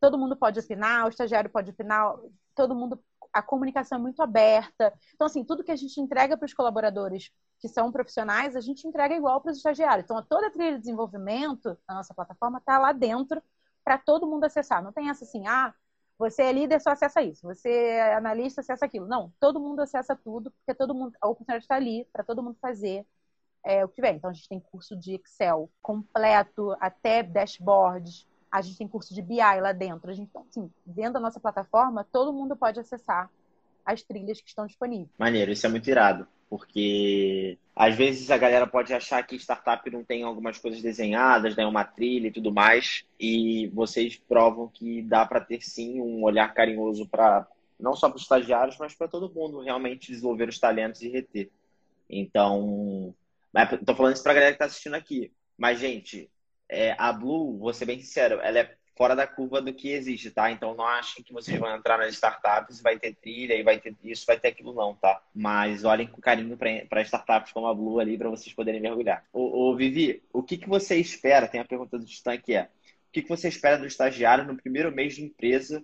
todo 0.00 0.18
mundo 0.18 0.36
pode 0.36 0.58
opinar, 0.58 1.06
o 1.06 1.08
estagiário 1.08 1.50
pode 1.50 1.70
opinar, 1.70 2.16
todo 2.54 2.74
mundo. 2.74 2.98
A 3.32 3.40
comunicação 3.40 3.98
é 3.98 4.00
muito 4.00 4.20
aberta. 4.22 4.92
Então, 5.14 5.26
assim, 5.26 5.44
tudo 5.44 5.62
que 5.62 5.70
a 5.70 5.76
gente 5.76 6.00
entrega 6.00 6.36
para 6.36 6.46
os 6.46 6.54
colaboradores 6.54 7.30
que 7.60 7.68
são 7.68 7.92
profissionais, 7.92 8.56
a 8.56 8.60
gente 8.60 8.88
entrega 8.88 9.14
igual 9.14 9.40
para 9.40 9.52
os 9.52 9.58
estagiários. 9.58 10.04
Então, 10.04 10.20
toda 10.22 10.48
a 10.48 10.50
trilha 10.50 10.72
de 10.72 10.80
desenvolvimento 10.80 11.78
na 11.86 11.96
nossa 11.96 12.14
plataforma 12.14 12.58
está 12.58 12.78
lá 12.78 12.90
dentro 12.92 13.40
para 13.84 13.98
todo 13.98 14.26
mundo 14.26 14.44
acessar. 14.44 14.82
Não 14.82 14.92
tem 14.92 15.10
essa 15.10 15.24
assim, 15.24 15.46
ah, 15.46 15.72
você 16.18 16.42
é 16.42 16.52
líder, 16.52 16.80
só 16.80 16.90
acessa 16.90 17.22
isso. 17.22 17.46
Você 17.46 17.70
é 17.70 18.14
analista, 18.14 18.60
acessa 18.62 18.84
aquilo. 18.84 19.06
Não, 19.06 19.32
todo 19.38 19.60
mundo 19.60 19.80
acessa 19.80 20.16
tudo, 20.16 20.50
porque 20.50 20.74
todo 20.74 20.94
mundo, 20.94 21.16
a 21.20 21.28
oportunidade 21.28 21.64
está 21.64 21.76
ali 21.76 22.06
para 22.12 22.24
todo 22.24 22.42
mundo 22.42 22.58
fazer 22.60 23.06
é, 23.64 23.84
o 23.84 23.88
que 23.88 24.00
vem. 24.00 24.16
Então, 24.16 24.30
a 24.30 24.32
gente 24.32 24.48
tem 24.48 24.60
curso 24.60 24.96
de 24.96 25.14
Excel 25.14 25.70
completo, 25.82 26.76
até 26.80 27.22
dashboards. 27.22 28.26
A 28.50 28.60
gente 28.60 28.78
tem 28.78 28.88
curso 28.88 29.14
de 29.14 29.22
BI 29.22 29.38
lá 29.38 29.72
dentro. 29.72 30.10
A 30.10 30.14
gente, 30.14 30.28
então, 30.28 30.44
assim, 30.48 30.70
dentro 30.84 31.14
da 31.14 31.20
nossa 31.20 31.38
plataforma, 31.38 32.06
todo 32.10 32.32
mundo 32.32 32.56
pode 32.56 32.80
acessar 32.80 33.30
as 33.84 34.02
trilhas 34.02 34.40
que 34.40 34.48
estão 34.48 34.66
disponíveis. 34.66 35.10
Maneiro, 35.18 35.50
isso 35.50 35.66
é 35.66 35.68
muito 35.68 35.88
irado, 35.88 36.26
porque 36.48 37.58
às 37.74 37.94
vezes 37.94 38.30
a 38.30 38.38
galera 38.38 38.66
pode 38.66 38.92
achar 38.92 39.22
que 39.26 39.36
startup 39.36 39.88
não 39.90 40.04
tem 40.04 40.22
algumas 40.22 40.58
coisas 40.58 40.82
desenhadas, 40.82 41.56
né, 41.56 41.66
uma 41.66 41.84
trilha 41.84 42.28
e 42.28 42.32
tudo 42.32 42.52
mais, 42.52 43.04
e 43.18 43.68
vocês 43.68 44.16
provam 44.16 44.68
que 44.68 45.02
dá 45.02 45.24
para 45.26 45.40
ter 45.40 45.62
sim 45.62 46.00
um 46.00 46.22
olhar 46.22 46.52
carinhoso 46.52 47.06
para 47.08 47.46
não 47.78 47.94
só 47.94 48.08
para 48.08 48.16
os 48.16 48.22
estagiários, 48.22 48.76
mas 48.78 48.94
para 48.94 49.08
todo 49.08 49.32
mundo 49.34 49.60
realmente 49.60 50.12
desenvolver 50.12 50.48
os 50.48 50.58
talentos 50.58 51.00
e 51.00 51.08
reter. 51.08 51.50
Então, 52.08 53.14
mas 53.52 53.68
tô 53.84 53.94
falando 53.94 54.14
isso 54.14 54.22
pra 54.22 54.34
galera 54.34 54.52
que 54.52 54.58
tá 54.58 54.66
assistindo 54.66 54.94
aqui. 54.94 55.32
Mas, 55.56 55.78
gente, 55.78 56.30
é, 56.68 56.94
a 56.98 57.12
Blue, 57.12 57.58
vou 57.58 57.72
ser 57.74 57.84
bem 57.84 58.00
sincero, 58.00 58.40
ela 58.40 58.60
é 58.60 58.76
fora 59.00 59.16
da 59.16 59.26
curva 59.26 59.62
do 59.62 59.72
que 59.72 59.90
existe, 59.92 60.30
tá? 60.30 60.50
Então 60.50 60.74
não 60.74 60.86
achem 60.86 61.24
que 61.24 61.32
vocês 61.32 61.58
vão 61.58 61.74
entrar 61.74 61.96
nas 61.96 62.12
startups, 62.12 62.82
vai 62.82 62.98
ter 62.98 63.14
trilha 63.14 63.54
e 63.54 63.62
vai 63.62 63.80
ter 63.80 63.96
isso, 64.04 64.26
vai 64.26 64.38
ter 64.38 64.48
aquilo 64.48 64.74
não, 64.74 64.94
tá? 64.94 65.22
Mas 65.34 65.84
olhem 65.84 66.06
com 66.06 66.20
carinho 66.20 66.54
para 66.56 67.00
startups 67.00 67.50
como 67.50 67.66
a 67.66 67.74
Blue 67.74 67.98
ali 67.98 68.18
para 68.18 68.28
vocês 68.28 68.54
poderem 68.54 68.78
mergulhar. 68.78 69.24
Ô, 69.32 69.70
ô, 69.70 69.74
Vivi, 69.74 70.22
o 70.34 70.42
que, 70.42 70.58
que 70.58 70.68
você 70.68 70.96
espera? 70.96 71.48
Tem 71.48 71.62
a 71.62 71.64
pergunta 71.64 71.98
do 71.98 72.04
Titã 72.04 72.36
que 72.36 72.52
é: 72.52 72.64
o 72.64 73.12
que, 73.12 73.22
que 73.22 73.28
você 73.30 73.48
espera 73.48 73.78
do 73.78 73.86
estagiário 73.86 74.44
no 74.44 74.54
primeiro 74.54 74.92
mês 74.92 75.14
de 75.14 75.24
empresa 75.24 75.82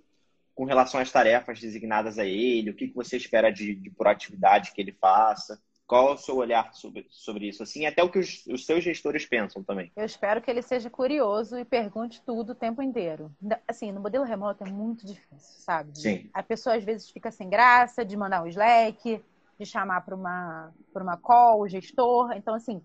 com 0.55 0.65
relação 0.65 1.01
às 1.01 1.11
tarefas 1.11 1.59
designadas 1.59 2.19
a 2.19 2.27
ele? 2.27 2.69
O 2.69 2.75
que, 2.75 2.89
que 2.89 2.95
você 2.95 3.17
espera 3.17 3.51
de, 3.51 3.75
de 3.75 3.91
proatividade 3.91 4.73
que 4.73 4.81
ele 4.83 4.93
faça? 4.93 5.59
Qual 5.87 6.09
é 6.09 6.13
o 6.15 6.17
seu 6.17 6.37
olhar 6.37 6.75
sobre, 6.75 7.07
sobre 7.11 7.49
isso? 7.49 7.63
Assim, 7.63 7.87
até 7.87 8.03
o 8.03 8.11
que 8.11 8.19
os, 8.19 8.45
os 8.47 8.67
seus 8.67 8.83
gestores 8.83 9.25
pensam 9.25 9.63
também. 9.63 9.93
Eu 9.97 10.05
espero 10.05 10.43
que 10.43 10.51
ele 10.51 10.61
seja 10.61 10.91
curioso 10.91 11.57
e 11.57 11.65
pergunte 11.65 12.21
tudo 12.23 12.51
o 12.51 12.55
tempo 12.55 12.83
inteiro. 12.83 13.31
Assim, 13.69 13.93
no 13.93 14.01
modelo 14.01 14.25
remoto 14.25 14.65
é 14.65 14.69
muito 14.69 15.07
difícil, 15.07 15.61
sabe? 15.61 15.97
Sim. 15.97 16.29
A 16.35 16.43
pessoa 16.43 16.77
às 16.77 16.83
vezes 16.83 17.11
fica 17.11 17.31
sem 17.31 17.49
graça 17.49 18.05
de 18.05 18.17
mandar 18.17 18.43
um 18.43 18.49
Slack, 18.49 19.23
de 19.59 19.67
chamar 19.67 20.01
para 20.01 20.15
uma, 20.15 20.73
uma 20.95 21.17
call 21.17 21.61
o 21.61 21.69
gestor. 21.69 22.33
Então, 22.33 22.55
assim, 22.55 22.83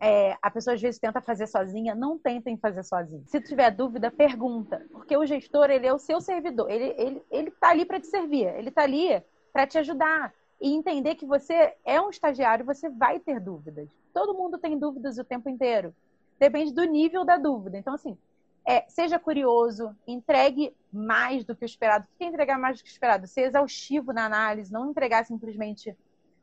é, 0.00 0.36
a 0.42 0.50
pessoa 0.50 0.74
às 0.74 0.80
vezes 0.80 0.98
tenta 0.98 1.20
fazer 1.20 1.46
sozinha, 1.46 1.94
não 1.94 2.18
tentem 2.18 2.56
fazer 2.56 2.82
sozinho. 2.82 3.22
Se 3.28 3.40
tiver 3.40 3.70
dúvida, 3.70 4.10
pergunta, 4.10 4.84
porque 4.90 5.16
o 5.16 5.24
gestor 5.24 5.70
ele 5.70 5.86
é 5.86 5.94
o 5.94 5.98
seu 5.98 6.20
servidor, 6.20 6.68
ele 6.68 6.92
ele 6.98 7.22
ele 7.30 7.48
está 7.50 7.70
ali 7.70 7.84
para 7.84 8.00
te 8.00 8.08
servir, 8.08 8.48
ele 8.56 8.70
está 8.70 8.82
ali 8.82 9.22
para 9.52 9.64
te 9.64 9.78
ajudar 9.78 10.34
e 10.62 10.72
entender 10.72 11.16
que 11.16 11.26
você 11.26 11.74
é 11.84 12.00
um 12.00 12.08
estagiário, 12.08 12.64
você 12.64 12.88
vai 12.88 13.18
ter 13.18 13.40
dúvidas. 13.40 13.88
Todo 14.14 14.32
mundo 14.32 14.56
tem 14.58 14.78
dúvidas 14.78 15.18
o 15.18 15.24
tempo 15.24 15.48
inteiro. 15.48 15.92
Depende 16.38 16.72
do 16.72 16.84
nível 16.84 17.24
da 17.24 17.36
dúvida. 17.36 17.76
Então, 17.76 17.94
assim, 17.94 18.16
é, 18.64 18.84
seja 18.88 19.18
curioso, 19.18 19.94
entregue 20.06 20.72
mais 20.92 21.44
do 21.44 21.56
que 21.56 21.64
o 21.64 21.66
esperado. 21.66 22.04
O 22.04 22.16
que 22.16 22.22
é 22.22 22.28
entregar 22.28 22.58
mais 22.60 22.78
do 22.78 22.84
que 22.84 22.90
o 22.90 22.92
esperado? 22.92 23.26
Ser 23.26 23.42
exaustivo 23.42 24.12
na 24.12 24.24
análise, 24.24 24.72
não 24.72 24.88
entregar 24.88 25.24
simplesmente 25.24 25.96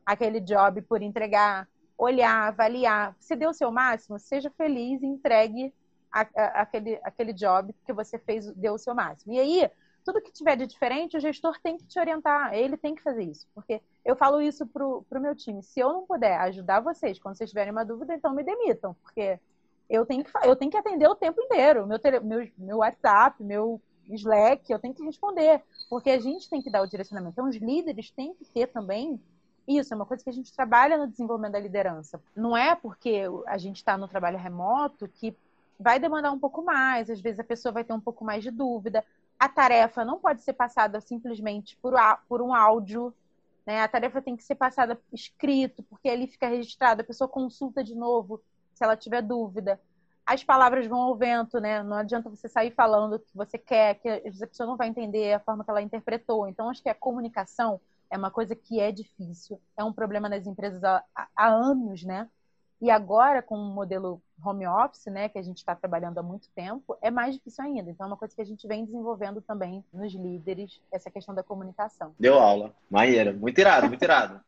aquele 0.04 0.38
job 0.38 0.82
por 0.82 1.00
entregar, 1.00 1.66
olhar, 1.96 2.48
avaliar. 2.48 3.16
Se 3.18 3.34
deu 3.34 3.50
o 3.50 3.54
seu 3.54 3.72
máximo, 3.72 4.18
seja 4.18 4.50
feliz 4.50 5.02
e 5.02 5.06
entregue 5.06 5.72
a, 6.12 6.20
a, 6.20 6.44
aquele, 6.60 7.00
aquele 7.02 7.32
job 7.32 7.74
que 7.86 7.92
você 7.94 8.18
fez, 8.18 8.52
deu 8.52 8.74
o 8.74 8.78
seu 8.78 8.94
máximo. 8.94 9.32
E 9.32 9.40
aí, 9.40 9.70
tudo 10.10 10.22
que 10.22 10.32
tiver 10.32 10.56
de 10.56 10.66
diferente, 10.66 11.16
o 11.16 11.20
gestor 11.20 11.56
tem 11.62 11.76
que 11.76 11.86
te 11.86 11.98
orientar, 12.00 12.52
ele 12.52 12.76
tem 12.76 12.94
que 12.94 13.02
fazer 13.02 13.22
isso. 13.22 13.46
Porque 13.54 13.80
eu 14.04 14.16
falo 14.16 14.40
isso 14.40 14.66
pro, 14.66 15.02
pro 15.08 15.20
meu 15.20 15.36
time. 15.36 15.62
Se 15.62 15.78
eu 15.78 15.92
não 15.92 16.04
puder 16.04 16.36
ajudar 16.40 16.80
vocês 16.80 17.18
quando 17.18 17.36
vocês 17.36 17.50
tiverem 17.50 17.72
uma 17.72 17.84
dúvida, 17.84 18.14
então 18.14 18.34
me 18.34 18.42
demitam, 18.42 18.94
porque 19.02 19.38
eu 19.88 20.04
tenho 20.04 20.24
que, 20.24 20.30
eu 20.44 20.56
tenho 20.56 20.70
que 20.70 20.76
atender 20.76 21.08
o 21.08 21.14
tempo 21.14 21.40
inteiro. 21.40 21.86
Meu, 21.86 21.98
tele, 21.98 22.18
meu, 22.20 22.48
meu 22.58 22.78
WhatsApp, 22.78 23.42
meu 23.42 23.80
Slack, 24.08 24.70
eu 24.70 24.80
tenho 24.80 24.94
que 24.94 25.04
responder, 25.04 25.62
porque 25.88 26.10
a 26.10 26.18
gente 26.18 26.50
tem 26.50 26.60
que 26.60 26.70
dar 26.70 26.82
o 26.82 26.88
direcionamento. 26.88 27.34
Então, 27.34 27.48
os 27.48 27.56
líderes 27.56 28.10
têm 28.10 28.34
que 28.34 28.44
ter 28.44 28.66
também 28.66 29.20
isso, 29.68 29.94
é 29.94 29.96
uma 29.96 30.06
coisa 30.06 30.24
que 30.24 30.30
a 30.30 30.32
gente 30.32 30.52
trabalha 30.52 30.98
no 30.98 31.06
desenvolvimento 31.06 31.52
da 31.52 31.60
liderança. 31.60 32.20
Não 32.34 32.56
é 32.56 32.74
porque 32.74 33.22
a 33.46 33.56
gente 33.56 33.76
está 33.76 33.96
no 33.96 34.08
trabalho 34.08 34.36
remoto 34.36 35.06
que 35.06 35.36
vai 35.78 36.00
demandar 36.00 36.32
um 36.32 36.38
pouco 36.38 36.62
mais, 36.62 37.08
às 37.08 37.20
vezes 37.20 37.38
a 37.38 37.44
pessoa 37.44 37.70
vai 37.70 37.84
ter 37.84 37.92
um 37.92 38.00
pouco 38.00 38.24
mais 38.24 38.42
de 38.42 38.50
dúvida. 38.50 39.04
A 39.40 39.48
tarefa 39.48 40.04
não 40.04 40.20
pode 40.20 40.42
ser 40.42 40.52
passada 40.52 41.00
simplesmente 41.00 41.74
por, 41.78 41.94
por 42.28 42.42
um 42.42 42.54
áudio, 42.54 43.12
né? 43.66 43.80
A 43.82 43.88
tarefa 43.88 44.20
tem 44.20 44.36
que 44.36 44.44
ser 44.44 44.54
passada 44.54 45.00
escrito, 45.10 45.82
porque 45.84 46.10
ali 46.10 46.26
fica 46.26 46.46
registrado, 46.46 47.00
a 47.00 47.04
pessoa 47.04 47.26
consulta 47.26 47.82
de 47.82 47.94
novo 47.94 48.42
se 48.74 48.84
ela 48.84 48.96
tiver 48.96 49.22
dúvida. 49.22 49.80
As 50.26 50.44
palavras 50.44 50.86
vão 50.86 51.00
ao 51.00 51.16
vento, 51.16 51.58
né? 51.58 51.82
Não 51.82 51.96
adianta 51.96 52.28
você 52.28 52.48
sair 52.48 52.70
falando 52.70 53.14
o 53.14 53.18
que 53.18 53.34
você 53.34 53.56
quer, 53.56 53.94
que 53.94 54.08
a 54.08 54.46
pessoa 54.46 54.66
não 54.66 54.76
vai 54.76 54.88
entender 54.88 55.32
a 55.32 55.40
forma 55.40 55.64
que 55.64 55.70
ela 55.70 55.82
interpretou. 55.82 56.46
Então, 56.46 56.68
acho 56.68 56.82
que 56.82 56.88
a 56.88 56.94
comunicação 56.94 57.80
é 58.10 58.18
uma 58.18 58.30
coisa 58.30 58.54
que 58.54 58.78
é 58.78 58.92
difícil, 58.92 59.60
é 59.76 59.82
um 59.82 59.92
problema 59.92 60.28
nas 60.28 60.46
empresas 60.46 60.84
há, 60.84 61.02
há 61.34 61.48
anos, 61.48 62.04
né? 62.04 62.28
E 62.80 62.90
agora, 62.90 63.40
com 63.40 63.56
o 63.56 63.74
modelo 63.74 64.22
home 64.44 64.66
office, 64.66 65.06
né, 65.06 65.28
que 65.28 65.38
a 65.38 65.42
gente 65.42 65.58
está 65.58 65.74
trabalhando 65.74 66.18
há 66.18 66.22
muito 66.22 66.48
tempo, 66.54 66.96
é 67.00 67.10
mais 67.10 67.34
difícil 67.34 67.64
ainda. 67.64 67.90
Então, 67.90 68.06
é 68.06 68.10
uma 68.10 68.16
coisa 68.16 68.34
que 68.34 68.40
a 68.40 68.46
gente 68.46 68.66
vem 68.66 68.84
desenvolvendo 68.84 69.40
também 69.40 69.84
nos 69.92 70.12
líderes, 70.12 70.80
essa 70.90 71.10
questão 71.10 71.34
da 71.34 71.42
comunicação. 71.42 72.14
Deu 72.18 72.38
aula. 72.38 72.74
Maneira. 72.90 73.32
Muito 73.32 73.58
irado, 73.58 73.88
muito 73.88 74.02
irado. 74.02 74.40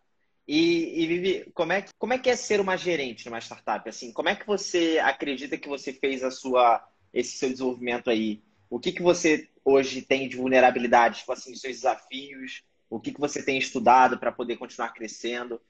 E, 0.47 1.03
e, 1.03 1.07
Vivi, 1.07 1.51
como 1.55 1.73
é, 1.73 1.83
que, 1.83 1.91
como 1.99 2.13
é 2.13 2.19
que 2.19 2.29
é 2.29 2.37
ser 2.37 2.61
uma 2.61 2.77
gerente 2.77 3.27
numa 3.27 3.39
startup? 3.39 3.89
Assim, 3.89 4.13
como 4.13 4.29
é 4.29 4.35
que 4.35 4.47
você 4.47 4.99
acredita 5.03 5.57
que 5.57 5.69
você 5.69 5.93
fez 5.93 6.25
a 6.25 6.31
sua, 6.31 6.85
esse 7.13 7.37
seu 7.37 7.49
desenvolvimento 7.49 8.11
aí? 8.11 8.43
O 8.69 8.81
que, 8.81 8.91
que 8.91 9.03
você 9.03 9.49
hoje 9.65 10.03
tem 10.03 10.29
de 10.29 10.37
vulnerabilidades, 10.37 11.21
tipo 11.21 11.33
assim, 11.33 11.55
seus 11.55 11.77
desafios? 11.77 12.63
O 12.91 12.99
que, 12.99 13.13
que 13.13 13.21
você 13.21 13.43
tem 13.43 13.57
estudado 13.57 14.19
para 14.19 14.33
poder 14.33 14.57
continuar 14.57 14.93
crescendo? 14.93 15.61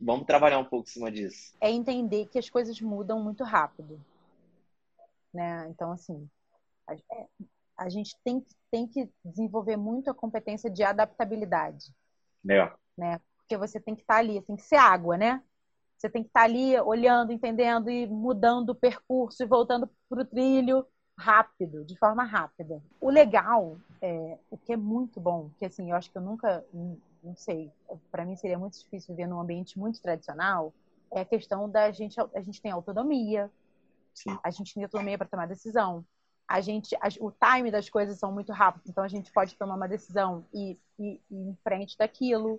Vamos 0.00 0.26
trabalhar 0.26 0.58
um 0.58 0.64
pouco 0.64 0.88
em 0.88 0.92
cima 0.92 1.10
disso. 1.10 1.54
É 1.60 1.70
entender 1.70 2.26
que 2.26 2.38
as 2.38 2.48
coisas 2.48 2.80
mudam 2.80 3.22
muito 3.22 3.42
rápido. 3.42 4.00
Né? 5.34 5.66
Então, 5.70 5.92
assim, 5.92 6.28
a, 6.86 6.94
é, 6.94 7.26
a 7.76 7.88
gente 7.88 8.16
tem, 8.24 8.44
tem 8.70 8.86
que 8.86 9.10
desenvolver 9.24 9.76
muito 9.76 10.10
a 10.10 10.14
competência 10.14 10.70
de 10.70 10.82
adaptabilidade. 10.82 11.86
Legal. 12.44 12.78
Né? 12.96 13.20
Porque 13.38 13.56
você 13.56 13.80
tem 13.80 13.94
que 13.94 14.02
estar 14.02 14.14
tá 14.14 14.20
ali, 14.20 14.40
tem 14.42 14.56
que 14.56 14.62
ser 14.62 14.76
água, 14.76 15.16
né? 15.16 15.42
Você 15.96 16.08
tem 16.08 16.22
que 16.22 16.28
estar 16.28 16.40
tá 16.40 16.46
ali 16.46 16.78
olhando, 16.80 17.32
entendendo 17.32 17.90
e 17.90 18.06
mudando 18.06 18.70
o 18.70 18.74
percurso 18.74 19.42
e 19.42 19.46
voltando 19.46 19.90
para 20.08 20.22
o 20.22 20.24
trilho 20.24 20.86
rápido, 21.18 21.84
de 21.84 21.98
forma 21.98 22.22
rápida. 22.22 22.80
O 23.00 23.10
legal, 23.10 23.76
é, 24.00 24.38
o 24.50 24.56
que 24.56 24.72
é 24.72 24.76
muito 24.76 25.20
bom, 25.20 25.50
que 25.58 25.64
assim, 25.64 25.90
eu 25.90 25.96
acho 25.96 26.10
que 26.10 26.18
eu 26.18 26.22
nunca 26.22 26.64
não 27.22 27.34
sei, 27.34 27.70
para 28.10 28.24
mim 28.24 28.36
seria 28.36 28.58
muito 28.58 28.78
difícil 28.78 29.14
viver 29.14 29.26
num 29.28 29.40
ambiente 29.40 29.78
muito 29.78 30.00
tradicional, 30.00 30.72
é 31.10 31.20
a 31.20 31.24
questão 31.24 31.68
da 31.68 31.90
gente, 31.90 32.16
a 32.20 32.40
gente 32.40 32.60
tem 32.60 32.70
autonomia, 32.70 33.50
Sim. 34.14 34.38
a 34.42 34.50
gente 34.50 34.74
tem 34.74 34.84
autonomia 34.84 35.18
para 35.18 35.28
tomar 35.28 35.46
decisão, 35.46 36.04
a 36.48 36.62
gente, 36.62 36.96
a, 36.96 37.08
o 37.20 37.30
time 37.30 37.70
das 37.70 37.90
coisas 37.90 38.18
são 38.18 38.32
muito 38.32 38.52
rápidos, 38.52 38.88
então 38.88 39.04
a 39.04 39.08
gente 39.08 39.30
pode 39.30 39.54
tomar 39.56 39.74
uma 39.74 39.86
decisão 39.86 40.46
e, 40.52 40.78
e, 40.98 41.20
e 41.30 41.36
em 41.36 41.54
frente 41.62 41.96
daquilo. 41.98 42.58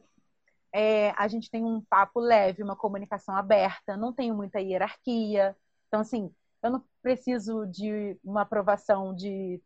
É, 0.71 1.09
a 1.17 1.27
gente 1.27 1.49
tem 1.49 1.65
um 1.65 1.81
papo 1.81 2.19
leve, 2.19 2.61
uma 2.61 2.75
comunicação 2.75 3.35
aberta, 3.35 3.97
não 3.97 4.13
tem 4.13 4.31
muita 4.31 4.61
hierarquia. 4.61 5.57
Então, 5.87 6.01
assim, 6.01 6.31
eu 6.61 6.69
não 6.69 6.83
preciso 7.01 7.65
de 7.65 8.15
uma 8.23 8.41
aprovação 8.41 9.15
de 9.15 9.59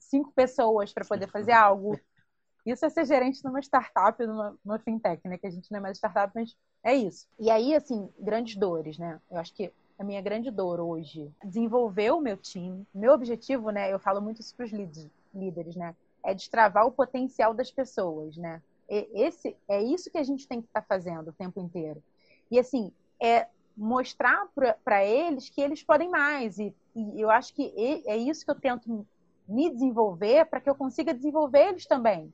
cinco 0.00 0.32
pessoas 0.32 0.92
para 0.92 1.04
poder 1.04 1.28
fazer 1.28 1.52
algo. 1.52 1.98
Isso 2.64 2.84
é 2.84 2.90
ser 2.90 3.04
gerente 3.04 3.42
numa 3.44 3.60
startup, 3.60 4.24
numa, 4.24 4.56
numa 4.64 4.78
fintech, 4.78 5.26
né? 5.26 5.36
Que 5.36 5.46
a 5.46 5.50
gente 5.50 5.70
não 5.70 5.78
é 5.78 5.82
mais 5.82 5.98
startup, 5.98 6.32
mas 6.34 6.56
é 6.84 6.94
isso. 6.94 7.26
E 7.38 7.50
aí, 7.50 7.74
assim, 7.74 8.08
grandes 8.18 8.56
dores, 8.56 8.98
né? 8.98 9.20
Eu 9.30 9.38
acho 9.38 9.52
que 9.52 9.72
a 9.98 10.04
minha 10.04 10.20
grande 10.20 10.50
dor 10.50 10.80
hoje, 10.80 11.30
desenvolver 11.44 12.12
o 12.12 12.20
meu 12.20 12.36
time. 12.36 12.86
Meu 12.94 13.12
objetivo, 13.12 13.70
né? 13.70 13.92
Eu 13.92 13.98
falo 13.98 14.20
muito 14.20 14.40
isso 14.40 14.54
para 14.54 14.66
os 14.66 14.72
líderes, 15.34 15.76
né? 15.76 15.94
É 16.24 16.34
destravar 16.34 16.86
o 16.86 16.92
potencial 16.92 17.52
das 17.52 17.70
pessoas, 17.70 18.36
né? 18.36 18.62
E 18.88 19.08
esse 19.24 19.56
é 19.68 19.82
isso 19.82 20.10
que 20.10 20.18
a 20.18 20.22
gente 20.22 20.46
tem 20.46 20.60
que 20.60 20.66
estar 20.68 20.82
tá 20.82 20.86
fazendo 20.86 21.28
o 21.28 21.32
tempo 21.32 21.60
inteiro. 21.60 22.02
E 22.50 22.58
assim, 22.58 22.92
é 23.20 23.46
mostrar 23.76 24.46
para 24.84 25.04
eles 25.04 25.48
que 25.48 25.60
eles 25.60 25.82
podem 25.82 26.08
mais. 26.08 26.58
E, 26.58 26.74
e 26.94 27.20
eu 27.20 27.30
acho 27.30 27.54
que 27.54 27.72
é 28.06 28.16
isso 28.16 28.44
que 28.44 28.50
eu 28.50 28.60
tento 28.60 29.06
me 29.48 29.70
desenvolver 29.70 30.46
para 30.46 30.60
que 30.60 30.68
eu 30.68 30.74
consiga 30.74 31.14
desenvolver 31.14 31.68
eles 31.68 31.86
também. 31.86 32.32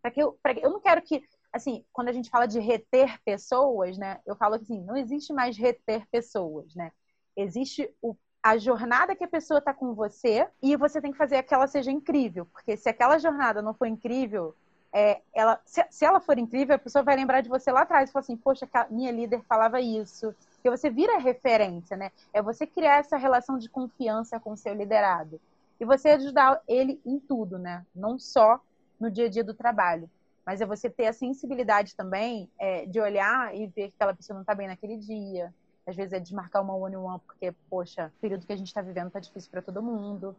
Para 0.00 0.10
que 0.10 0.22
eu, 0.22 0.38
pra, 0.42 0.52
eu 0.52 0.70
não 0.70 0.80
quero 0.80 1.02
que, 1.02 1.22
assim, 1.52 1.84
quando 1.92 2.08
a 2.08 2.12
gente 2.12 2.30
fala 2.30 2.46
de 2.46 2.60
reter 2.60 3.20
pessoas, 3.24 3.98
né? 3.98 4.20
Eu 4.26 4.36
falo 4.36 4.54
assim, 4.54 4.80
não 4.82 4.96
existe 4.96 5.32
mais 5.32 5.56
reter 5.56 6.06
pessoas, 6.10 6.74
né? 6.74 6.92
Existe 7.36 7.92
o, 8.02 8.16
a 8.42 8.56
jornada 8.56 9.14
que 9.14 9.24
a 9.24 9.28
pessoa 9.28 9.58
está 9.58 9.74
com 9.74 9.94
você 9.94 10.48
e 10.62 10.76
você 10.76 11.00
tem 11.00 11.12
que 11.12 11.18
fazer 11.18 11.42
que 11.42 11.54
ela 11.54 11.66
seja 11.66 11.90
incrível, 11.90 12.46
porque 12.46 12.76
se 12.76 12.88
aquela 12.88 13.18
jornada 13.18 13.60
não 13.60 13.74
for 13.74 13.86
incrível, 13.86 14.54
é, 14.92 15.20
ela, 15.34 15.60
se, 15.64 15.84
se, 15.90 16.04
ela 16.04 16.20
for 16.20 16.38
incrível, 16.38 16.74
a 16.74 16.78
pessoa 16.78 17.02
vai 17.02 17.14
lembrar 17.14 17.40
de 17.40 17.48
você 17.48 17.70
lá 17.70 17.82
atrás 17.82 18.08
e 18.08 18.12
falar 18.12 18.22
assim, 18.22 18.36
poxa, 18.36 18.68
minha 18.90 19.12
líder 19.12 19.42
falava 19.46 19.80
isso. 19.80 20.34
Porque 20.54 20.70
você 20.70 20.88
vira 20.88 21.18
referência, 21.18 21.96
né? 21.96 22.10
É 22.32 22.40
você 22.40 22.66
criar 22.66 22.98
essa 22.98 23.16
relação 23.16 23.58
de 23.58 23.68
confiança 23.68 24.40
com 24.40 24.52
o 24.52 24.56
seu 24.56 24.74
liderado. 24.74 25.40
E 25.80 25.84
você 25.84 26.10
ajudar 26.10 26.60
ele 26.66 27.00
em 27.04 27.18
tudo, 27.18 27.58
né? 27.58 27.86
Não 27.94 28.18
só 28.18 28.60
no 28.98 29.10
dia 29.10 29.26
a 29.26 29.28
dia 29.28 29.44
do 29.44 29.54
trabalho. 29.54 30.10
Mas 30.44 30.60
é 30.60 30.66
você 30.66 30.88
ter 30.88 31.06
a 31.06 31.12
sensibilidade 31.12 31.94
também 31.94 32.50
é, 32.58 32.86
de 32.86 33.00
olhar 33.00 33.54
e 33.54 33.66
ver 33.66 33.88
que 33.88 33.94
aquela 33.96 34.14
pessoa 34.14 34.34
não 34.34 34.42
está 34.42 34.54
bem 34.54 34.66
naquele 34.66 34.96
dia. 34.96 35.54
Às 35.86 35.94
vezes 35.94 36.12
é 36.12 36.20
desmarcar 36.20 36.62
uma 36.62 36.74
one 36.74 36.96
one 36.96 37.20
porque, 37.26 37.52
poxa, 37.70 38.12
o 38.16 38.20
período 38.20 38.46
que 38.46 38.52
a 38.52 38.56
gente 38.56 38.68
está 38.68 38.82
vivendo 38.82 39.08
está 39.08 39.20
difícil 39.20 39.50
para 39.50 39.62
todo 39.62 39.82
mundo. 39.82 40.34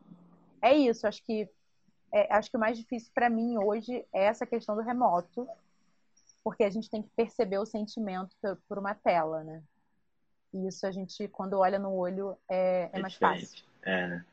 É 0.62 0.76
isso, 0.76 1.08
acho 1.08 1.24
que 1.24 1.50
é, 2.12 2.34
acho 2.34 2.50
que 2.50 2.58
o 2.58 2.60
mais 2.60 2.78
difícil 2.78 3.12
para 3.14 3.30
mim 3.30 3.58
hoje 3.58 4.06
é 4.14 4.26
essa 4.26 4.46
questão 4.46 4.76
do 4.76 4.82
remoto, 4.82 5.48
porque 6.44 6.64
a 6.64 6.70
gente 6.70 6.90
tem 6.90 7.02
que 7.02 7.10
perceber 7.16 7.60
o 7.60 7.66
sentimento 7.66 8.36
por 8.68 8.78
uma 8.78 8.96
tela, 8.96 9.44
né? 9.44 9.62
E 10.54 10.68
isso 10.68 10.88
a 10.88 10.92
gente, 10.92 11.28
quando 11.28 11.60
olha 11.60 11.78
no 11.78 11.94
olho, 11.94 12.36
é, 12.50 12.90
é, 12.92 12.98
é 12.98 13.00
mais 13.00 13.14
fácil. 13.14 13.64
É, 13.84 14.08
né? 14.08 14.26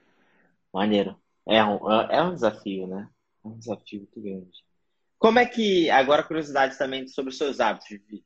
Maneiro. 0.76 1.16
É 1.48 1.64
um, 1.64 1.90
é 1.90 2.22
um 2.22 2.34
desafio, 2.34 2.86
né? 2.86 3.08
É 3.42 3.48
um 3.48 3.56
desafio 3.56 4.00
muito 4.00 4.20
grande. 4.20 4.62
Como 5.18 5.38
é 5.38 5.46
que, 5.46 5.88
agora 5.88 6.22
curiosidade 6.22 6.76
também 6.76 7.08
sobre 7.08 7.30
os 7.30 7.38
seus 7.38 7.60
hábitos, 7.60 7.88
Vivi. 7.88 8.22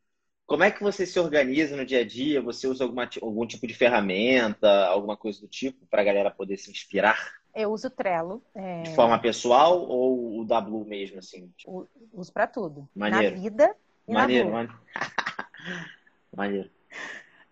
Como 0.46 0.64
é 0.64 0.70
que 0.72 0.82
você 0.82 1.06
se 1.06 1.20
organiza 1.20 1.76
no 1.76 1.86
dia 1.86 2.00
a 2.00 2.04
dia? 2.04 2.42
Você 2.42 2.66
usa 2.66 2.82
alguma, 2.82 3.08
algum 3.22 3.46
tipo 3.46 3.68
de 3.68 3.74
ferramenta, 3.74 4.68
alguma 4.86 5.16
coisa 5.16 5.40
do 5.40 5.46
tipo, 5.46 5.86
para 5.86 6.02
a 6.02 6.04
galera 6.04 6.28
poder 6.28 6.56
se 6.56 6.72
inspirar? 6.72 7.32
Eu 7.54 7.70
uso 7.70 7.88
Trello. 7.88 8.42
É... 8.52 8.82
De 8.82 8.96
forma 8.96 9.16
pessoal 9.20 9.86
ou 9.88 10.40
o 10.40 10.44
da 10.44 10.60
Blue 10.60 10.84
mesmo, 10.84 11.20
assim? 11.20 11.54
Tipo? 11.56 11.88
Uso 12.12 12.32
para 12.32 12.48
tudo. 12.48 12.88
Maneiro. 12.96 13.36
Na 13.36 13.40
vida 13.42 13.76
e 14.08 14.12
maneiro, 14.12 14.50
na 14.50 14.64
Blue. 14.64 14.74
Maneiro. 16.34 16.68
maneiro. 16.68 16.70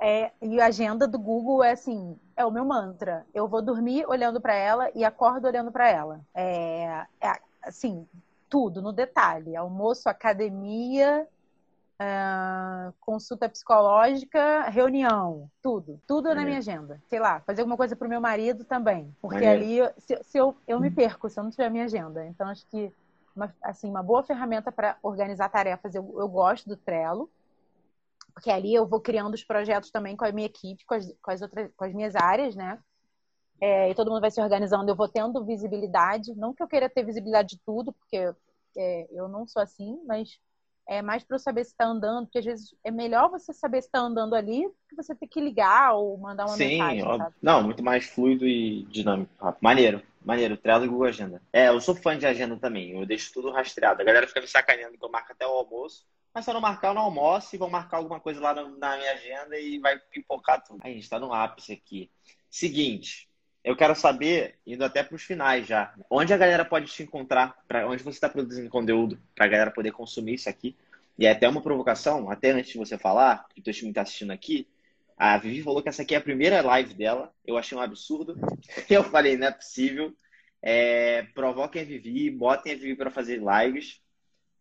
É, 0.01 0.31
e 0.41 0.61
a 0.61 0.67
agenda 0.67 1.09
do 1.09 1.19
Google 1.19 1.63
é 1.63 1.73
assim, 1.73 2.17
é 2.37 2.45
o 2.45 2.51
meu 2.51 2.65
mantra. 2.65 3.27
Eu 3.35 3.49
vou 3.49 3.61
dormir 3.61 4.07
olhando 4.07 4.41
para 4.41 4.55
ela 4.55 4.91
e 4.95 5.05
acordo 5.05 5.47
olhando 5.47 5.73
para 5.73 5.89
ela. 5.89 6.21
É, 6.33 7.05
é, 7.21 7.33
assim, 7.63 8.07
tudo 8.49 8.81
no 8.81 8.93
detalhe. 8.93 9.57
Almoço, 9.57 10.09
academia, 10.09 11.27
uh, 12.01 12.95
consulta 13.01 13.49
psicológica, 13.49 14.69
reunião, 14.69 15.51
tudo. 15.61 16.01
Tudo 16.07 16.29
é. 16.29 16.35
na 16.35 16.45
minha 16.45 16.59
agenda. 16.59 17.03
Sei 17.09 17.19
lá, 17.19 17.41
fazer 17.41 17.63
alguma 17.63 17.77
coisa 17.77 17.97
pro 17.97 18.09
meu 18.09 18.21
marido 18.21 18.65
também. 18.65 19.15
Porque 19.21 19.45
ali, 19.45 19.79
se, 19.99 20.23
se, 20.23 20.39
eu, 20.39 20.57
eu 20.67 20.79
me 20.79 20.91
perco 20.93 21.29
se 21.29 21.41
eu 21.41 21.45
não 21.45 21.51
tiver 21.51 21.67
a 21.67 21.71
minha 21.71 21.85
agenda. 21.85 22.25
Então, 22.25 22.49
acho 22.49 22.65
que 22.69 22.93
uma, 23.35 23.53
assim, 23.63 23.91
uma 23.91 24.03
boa 24.03 24.23
ferramenta 24.23 24.71
para 24.71 24.97
organizar 25.03 25.49
tarefas. 25.49 25.93
Eu, 25.95 26.15
eu 26.19 26.29
gosto 26.29 26.69
do 26.69 26.77
Trello 26.77 27.29
porque 28.39 28.53
ali 28.53 28.73
eu 28.73 28.87
vou 28.87 29.01
criando 29.01 29.35
os 29.35 29.43
projetos 29.43 29.91
também 29.91 30.17
com 30.17 30.25
a 30.25 30.31
minha 30.31 30.47
equipe, 30.47 30.85
com 30.87 30.95
as, 30.95 31.13
com 31.21 31.31
as, 31.33 31.43
outras, 31.43 31.69
com 31.77 31.85
as 31.85 31.93
minhas 31.93 32.15
áreas, 32.15 32.55
né? 32.55 32.79
É, 33.61 33.91
e 33.91 33.95
todo 33.97 34.09
mundo 34.13 34.21
vai 34.21 34.31
se 34.31 34.41
organizando, 34.41 34.89
eu 34.89 34.95
vou 34.95 35.09
tendo 35.09 35.45
visibilidade. 35.45 36.33
Não 36.37 36.55
que 36.55 36.63
eu 36.63 36.69
queira 36.69 36.89
ter 36.89 37.05
visibilidade 37.05 37.49
de 37.49 37.59
tudo, 37.67 37.93
porque 37.93 38.33
é, 38.77 39.09
eu 39.11 39.29
não 39.29 39.45
sou 39.45 39.61
assim, 39.61 40.01
mas 40.07 40.39
é 40.89 41.03
mais 41.03 41.25
para 41.25 41.35
eu 41.35 41.41
saber 41.41 41.65
se 41.65 41.73
está 41.73 41.85
andando, 41.85 42.27
porque 42.27 42.39
às 42.39 42.45
vezes 42.45 42.77
é 42.85 42.93
melhor 42.93 43.29
você 43.29 43.53
saber 43.53 43.83
se 43.83 43.89
está 43.89 43.99
andando 43.99 44.37
ali 44.37 44.69
do 44.69 44.75
que 44.89 44.95
você 44.95 45.17
ter 45.17 45.27
que 45.27 45.41
ligar 45.41 45.95
ou 45.95 46.17
mandar 46.17 46.47
uma 46.47 46.57
Sim, 46.57 46.79
mensagem. 46.79 47.03
Sim, 47.03 47.35
não, 47.43 47.65
muito 47.65 47.83
mais 47.83 48.07
fluido 48.07 48.47
e 48.47 48.85
dinâmico. 48.85 49.33
Maneiro. 49.61 50.01
Maneiro, 50.25 50.57
Trello 50.57 50.85
e 50.85 50.89
Google 50.89 51.09
Agenda. 51.09 51.43
É, 51.53 51.69
eu 51.69 51.81
sou 51.81 51.95
fã 51.95 52.17
de 52.17 52.27
agenda 52.27 52.57
também. 52.57 52.91
Eu 52.91 53.07
deixo 53.07 53.33
tudo 53.33 53.51
rastreado. 53.51 54.01
A 54.01 54.05
galera 54.05 54.29
fica 54.29 54.41
me 54.41 54.47
sacaneando 54.47 54.97
que 54.97 55.05
eu 55.05 55.11
marco 55.11 55.33
até 55.33 55.47
o 55.47 55.51
almoço. 55.51 56.05
Mas 56.35 56.45
se 56.45 56.51
eu 56.51 56.55
não 56.55 56.61
marcar, 56.61 56.89
eu 56.89 56.95
não 56.95 57.03
almoço 57.03 57.55
e 57.55 57.59
vou 57.59 57.71
marcar 57.71 57.97
alguma 57.97 58.21
coisa 58.21 58.41
lá 58.41 58.55
na 58.55 58.97
minha 58.97 59.13
agenda 59.13 59.59
e 59.59 59.79
vai 59.79 59.99
pipocar 59.99 60.63
tudo. 60.63 60.81
A 60.83 60.89
gente 60.89 61.09
tá 61.09 61.19
no 61.19 61.33
ápice 61.33 61.73
aqui. 61.73 62.11
Seguinte, 62.51 63.29
eu 63.65 63.77
quero 63.77 63.95
saber, 63.95 64.59
indo 64.67 64.85
até 64.85 65.03
para 65.03 65.17
os 65.17 65.23
finais 65.23 65.67
já, 65.67 65.95
onde 66.11 66.33
a 66.33 66.37
galera 66.37 66.65
pode 66.65 66.87
te 66.87 67.03
encontrar, 67.03 67.57
para 67.67 67.89
onde 67.89 68.03
você 68.03 68.17
está 68.17 68.29
produzindo 68.29 68.71
conteúdo, 68.71 69.21
para 69.35 69.47
a 69.47 69.49
galera 69.49 69.71
poder 69.71 69.93
consumir 69.93 70.35
isso 70.35 70.49
aqui. 70.49 70.77
E 71.19 71.27
é 71.27 71.33
até 71.33 71.49
uma 71.49 71.61
provocação, 71.61 72.31
até 72.31 72.51
antes 72.51 72.71
de 72.71 72.79
você 72.79 72.97
falar, 72.97 73.47
que 73.49 73.61
o 73.61 73.65
teu 73.65 73.73
time 73.73 73.91
está 73.91 74.03
assistindo 74.03 74.31
aqui, 74.31 74.69
a 75.19 75.37
Vivi 75.37 75.63
falou 75.63 75.83
que 75.83 75.89
essa 75.89 76.03
aqui 76.03 76.15
é 76.15 76.19
a 76.19 76.23
primeira 76.23 76.63
live 76.63 76.95
dela. 76.95 77.35
Eu 77.45 77.59
achei 77.59 77.77
um 77.77 77.81
absurdo. 77.81 78.37
Eu 78.89 79.03
falei, 79.03 79.37
não 79.37 79.49
é 79.49 79.51
possível. 79.51 80.15
É, 80.63 81.25
provoquem 81.35 81.83
a 81.83 81.85
Vivi, 81.85 82.31
botem 82.31 82.73
a 82.73 82.77
Vivi 82.77 82.95
para 82.95 83.11
fazer 83.11 83.41
lives, 83.41 84.01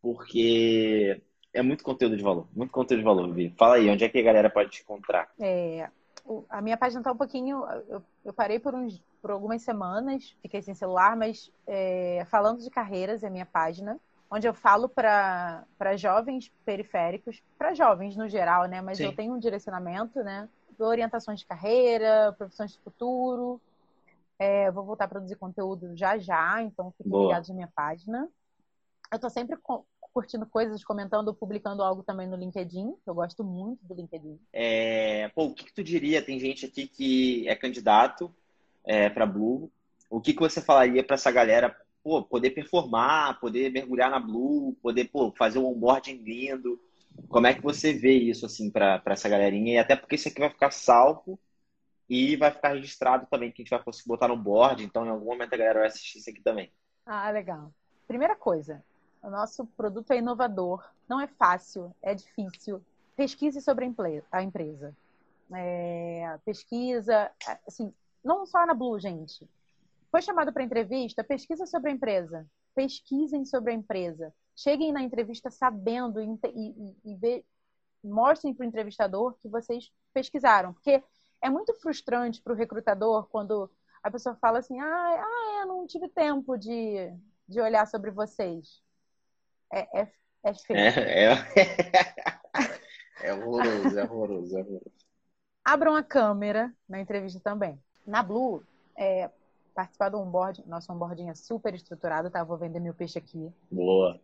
porque 0.02 1.22
é 1.58 1.62
muito 1.62 1.84
conteúdo 1.84 2.16
de 2.16 2.24
valor. 2.24 2.48
Muito 2.56 2.72
conteúdo 2.72 3.00
de 3.00 3.06
valor, 3.06 3.34
Vivi. 3.34 3.54
Fala 3.58 3.76
aí, 3.76 3.90
onde 3.90 4.04
é 4.04 4.10
que 4.10 4.20
a 4.20 4.24
galera 4.24 4.50
pode 4.50 4.70
te 4.70 4.82
encontrar? 4.84 5.30
É, 5.40 5.90
a 6.50 6.62
minha 6.62 6.78
página 6.78 7.02
está 7.02 7.12
um 7.12 7.18
pouquinho. 7.18 7.66
Eu, 7.90 8.04
eu, 8.26 8.34
parei 8.34 8.60
por, 8.60 8.76
uns, 8.76 9.02
por 9.22 9.32
algumas 9.32 9.62
semanas, 9.64 10.36
fiquei 10.42 10.62
sem 10.62 10.76
celular, 10.76 11.16
mas 11.16 11.52
é, 11.66 12.26
falando 12.30 12.62
de 12.62 12.70
carreiras 12.70 13.24
é 13.24 13.28
a 13.28 13.32
minha 13.32 13.46
página 13.46 14.00
onde 14.30 14.46
eu 14.46 14.54
falo 14.54 14.90
para 14.90 15.66
jovens 15.96 16.52
periféricos, 16.66 17.42
para 17.58 17.74
jovens 17.74 18.16
no 18.18 18.28
geral, 18.28 18.66
né? 18.66 18.82
Mas 18.82 18.98
Sim. 18.98 19.06
eu 19.06 19.16
tenho 19.16 19.34
um 19.34 19.40
direcionamento, 19.40 20.22
né? 20.22 20.50
Orientações 20.78 21.40
de 21.40 21.46
carreira, 21.46 22.36
profissões 22.38 22.74
de 22.74 22.80
futuro. 22.80 23.60
É, 24.38 24.70
vou 24.70 24.84
voltar 24.84 25.06
a 25.06 25.08
produzir 25.08 25.36
conteúdo 25.38 25.96
já 25.96 26.18
já, 26.18 26.62
então 26.62 26.92
fiquem 26.98 27.10
Boa. 27.10 27.28
ligados 27.28 27.50
na 27.50 27.56
minha 27.56 27.72
página. 27.74 28.28
Eu 29.12 29.16
estou 29.16 29.30
sempre 29.30 29.58
curtindo 30.18 30.48
coisas, 30.48 30.84
comentando, 30.84 31.32
publicando 31.32 31.84
algo 31.84 32.02
também 32.02 32.28
no 32.28 32.36
LinkedIn, 32.36 32.92
eu 33.06 33.14
gosto 33.14 33.44
muito 33.44 33.86
do 33.86 33.94
LinkedIn. 33.94 34.40
É, 34.52 35.30
pô, 35.30 35.44
o 35.44 35.54
que, 35.54 35.66
que, 35.66 35.74
tu 35.74 35.84
diria? 35.84 36.24
Tem 36.24 36.40
gente 36.40 36.66
aqui 36.66 36.88
que 36.88 37.48
é 37.48 37.56
candidato 37.56 38.34
é, 38.84 39.12
para 39.12 39.28
Blue. 39.28 39.72
O 40.10 40.20
que, 40.20 40.34
que 40.34 40.40
você 40.40 40.60
falaria 40.60 41.04
para 41.04 41.14
essa 41.14 41.30
galera 41.30 41.78
pô, 42.04 42.24
poder 42.24 42.50
performar, 42.50 43.40
poder 43.40 43.72
mergulhar 43.72 44.10
na 44.10 44.20
Blue, 44.20 44.76
poder 44.82 45.06
pô, 45.06 45.32
fazer 45.38 45.60
um 45.60 45.68
onboarding 45.68 46.16
lindo. 46.16 46.82
Como 47.30 47.46
é 47.46 47.54
que 47.54 47.62
você 47.62 47.94
vê 47.94 48.14
isso 48.14 48.48
assim 48.48 48.72
para 48.72 49.00
essa 49.06 49.30
galerinha? 49.30 49.74
E 49.74 49.78
até 49.78 49.96
porque 49.96 50.16
isso 50.16 50.30
aqui 50.30 50.40
vai 50.40 50.50
ficar 50.50 50.72
salvo 50.72 51.40
e 52.10 52.36
vai 52.38 52.50
ficar 52.50 52.70
registrado 52.70 53.28
também, 53.30 53.52
que 53.52 53.62
a 53.62 53.64
gente 53.64 53.70
vai 53.70 53.84
conseguir 53.84 54.08
botar 54.08 54.30
no 54.30 54.38
board, 54.38 54.84
então 54.84 55.06
em 55.06 55.10
algum 55.10 55.26
momento 55.26 55.54
a 55.54 55.58
galera 55.58 55.80
vai 55.82 55.90
assistir 55.90 56.18
isso 56.18 56.30
aqui 56.32 56.42
também. 56.42 56.72
Ah, 57.06 57.30
legal. 57.30 57.72
Primeira 58.08 58.36
coisa, 58.36 58.84
o 59.28 59.30
nosso 59.30 59.66
produto 59.66 60.12
é 60.12 60.20
inovador, 60.20 60.82
não 61.08 61.20
é 61.20 61.28
fácil, 61.28 61.94
é 62.02 62.16
difícil. 62.16 62.82
Pesquise 63.14 63.62
sobre 63.62 63.84
a 64.32 64.42
empresa. 64.42 64.96
É, 65.54 66.40
pesquisa, 66.46 67.30
assim, 67.68 67.94
não 68.24 68.46
só 68.46 68.66
na 68.66 68.74
Blue, 68.74 68.98
gente. 68.98 69.46
Foi 70.10 70.22
chamado 70.22 70.54
para 70.54 70.64
entrevista? 70.64 71.26
Pesquisa 71.26 71.66
sobre 71.66 71.90
a 71.90 71.94
empresa. 71.94 72.48
Pesquisem 72.74 73.44
sobre 73.44 73.72
a 73.72 73.76
empresa. 73.76 74.34
Cheguem 74.56 74.94
na 74.94 75.02
entrevista 75.02 75.52
sabendo 75.52 76.22
e, 76.22 76.40
e, 76.56 76.96
e 77.04 77.16
ver, 77.16 77.46
mostrem 78.02 78.54
para 78.54 78.64
o 78.64 78.68
entrevistador 78.68 79.36
que 79.42 79.50
vocês 79.50 79.92
pesquisaram. 80.14 80.72
Porque 80.72 81.04
é 81.42 81.50
muito 81.50 81.74
frustrante 81.74 82.42
para 82.42 82.54
o 82.54 82.56
recrutador 82.56 83.28
quando 83.28 83.70
a 84.02 84.10
pessoa 84.10 84.38
fala 84.38 84.60
assim: 84.60 84.80
ah, 84.80 84.86
ah, 84.86 85.60
eu 85.62 85.68
não 85.68 85.86
tive 85.86 86.08
tempo 86.08 86.56
de, 86.58 87.14
de 87.46 87.60
olhar 87.60 87.86
sobre 87.88 88.10
vocês. 88.10 88.87
É, 89.72 90.02
é, 90.02 90.12
é 90.44 90.54
feio. 90.54 90.80
É, 90.80 91.34
é, 93.24 93.30
é 93.30 93.34
horroroso, 93.34 94.00
é 94.00 94.04
horroroso, 94.04 94.58
é 94.58 94.62
horroroso. 94.62 94.92
Abram 95.64 95.96
a 95.96 96.04
câmera 96.04 96.74
na 96.88 97.00
entrevista 97.00 97.40
também. 97.40 97.78
Na 98.06 98.24
Blue, 98.24 98.64
é, 98.98 99.30
participar 99.76 100.10
do 100.10 100.20
onboard. 100.20 100.64
Nosso 100.66 100.92
onboarding 100.92 101.30
é 101.30 101.36
super 101.36 101.74
estruturado, 101.74 102.30
tá? 102.30 102.44
vou 102.44 102.58
vender 102.58 102.80
meu 102.80 102.94
peixe 102.94 103.20
aqui. 103.20 103.52
Boa. 103.70 104.20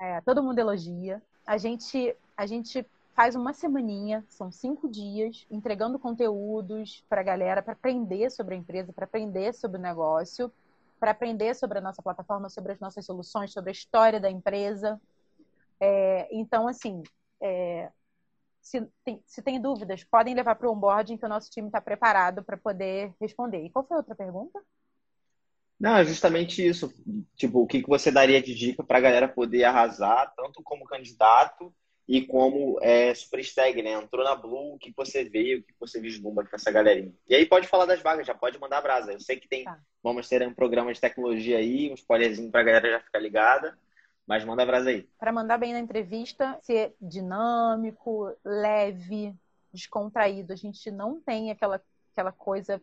É, 0.00 0.20
todo 0.22 0.42
mundo 0.42 0.58
elogia. 0.58 1.22
A 1.46 1.58
gente, 1.58 2.16
a 2.36 2.46
gente 2.46 2.86
faz 3.14 3.36
uma 3.36 3.52
semaninha, 3.52 4.24
são 4.28 4.50
cinco 4.50 4.88
dias, 4.88 5.46
entregando 5.50 5.98
conteúdos 5.98 7.04
para 7.08 7.20
a 7.20 7.24
galera, 7.24 7.62
para 7.62 7.74
aprender 7.74 8.30
sobre 8.30 8.54
a 8.54 8.58
empresa, 8.58 8.92
para 8.92 9.04
aprender 9.04 9.52
sobre 9.52 9.78
o 9.78 9.82
negócio, 9.82 10.50
para 11.00 11.12
aprender 11.12 11.54
sobre 11.54 11.78
a 11.78 11.80
nossa 11.80 12.02
plataforma, 12.02 12.50
sobre 12.50 12.72
as 12.72 12.78
nossas 12.78 13.04
soluções, 13.06 13.52
sobre 13.52 13.70
a 13.70 13.72
história 13.72 14.20
da 14.20 14.30
empresa. 14.30 15.00
É, 15.80 16.28
então, 16.30 16.68
assim, 16.68 17.02
é, 17.42 17.90
se, 18.60 18.86
tem, 19.02 19.22
se 19.26 19.42
tem 19.42 19.60
dúvidas, 19.60 20.04
podem 20.04 20.34
levar 20.34 20.54
para 20.54 20.68
o 20.68 20.72
onboarding 20.72 21.16
que 21.16 21.24
o 21.24 21.28
nosso 21.28 21.50
time 21.50 21.68
está 21.68 21.80
preparado 21.80 22.44
para 22.44 22.58
poder 22.58 23.14
responder. 23.18 23.64
E 23.64 23.70
qual 23.70 23.86
foi 23.86 23.96
a 23.96 24.00
outra 24.00 24.14
pergunta? 24.14 24.60
Não, 25.78 25.96
é 25.96 26.04
justamente 26.04 26.64
isso. 26.64 26.92
Tipo, 27.34 27.62
o 27.62 27.66
que, 27.66 27.82
que 27.82 27.88
você 27.88 28.12
daria 28.12 28.42
de 28.42 28.54
dica 28.54 28.84
para 28.84 28.98
a 28.98 29.00
galera 29.00 29.26
poder 29.26 29.64
arrasar, 29.64 30.30
tanto 30.36 30.62
como 30.62 30.84
candidato 30.84 31.74
e 32.10 32.26
como 32.26 32.76
é, 32.82 33.14
super 33.14 33.38
stag, 33.38 33.80
né? 33.80 33.92
Entrou 33.92 34.24
na 34.24 34.34
Blue, 34.34 34.74
o 34.74 34.78
que 34.78 34.92
você 34.96 35.22
vê, 35.22 35.54
o 35.54 35.62
que 35.62 35.72
você 35.78 36.00
vislumbra 36.00 36.44
com 36.44 36.56
essa 36.56 36.68
galerinha. 36.68 37.14
E 37.28 37.36
aí 37.36 37.46
pode 37.46 37.68
falar 37.68 37.86
das 37.86 38.02
vagas, 38.02 38.26
já 38.26 38.34
pode 38.34 38.58
mandar 38.58 38.80
brasa. 38.80 39.12
Eu 39.12 39.20
sei 39.20 39.38
que 39.38 39.46
tem, 39.46 39.62
tá. 39.62 39.78
vamos 40.02 40.28
ter 40.28 40.44
um 40.44 40.52
programa 40.52 40.92
de 40.92 41.00
tecnologia 41.00 41.58
aí, 41.58 41.88
um 41.88 41.94
spoilerzinho 41.94 42.50
para 42.50 42.62
a 42.62 42.64
galera 42.64 42.90
já 42.90 43.00
ficar 43.00 43.20
ligada, 43.20 43.78
mas 44.26 44.44
manda 44.44 44.66
brasa 44.66 44.90
aí. 44.90 45.08
Para 45.20 45.30
mandar 45.30 45.56
bem 45.56 45.72
na 45.72 45.78
entrevista, 45.78 46.58
ser 46.62 46.96
dinâmico, 47.00 48.36
leve, 48.44 49.32
descontraído. 49.72 50.52
A 50.52 50.56
gente 50.56 50.90
não 50.90 51.20
tem 51.20 51.52
aquela, 51.52 51.80
aquela 52.12 52.32
coisa 52.32 52.82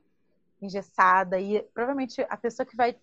engessada 0.61 1.37
e 1.37 1.61
provavelmente 1.73 2.25
a 2.29 2.37
pessoa 2.37 2.65
que 2.65 2.77
vai 2.77 2.95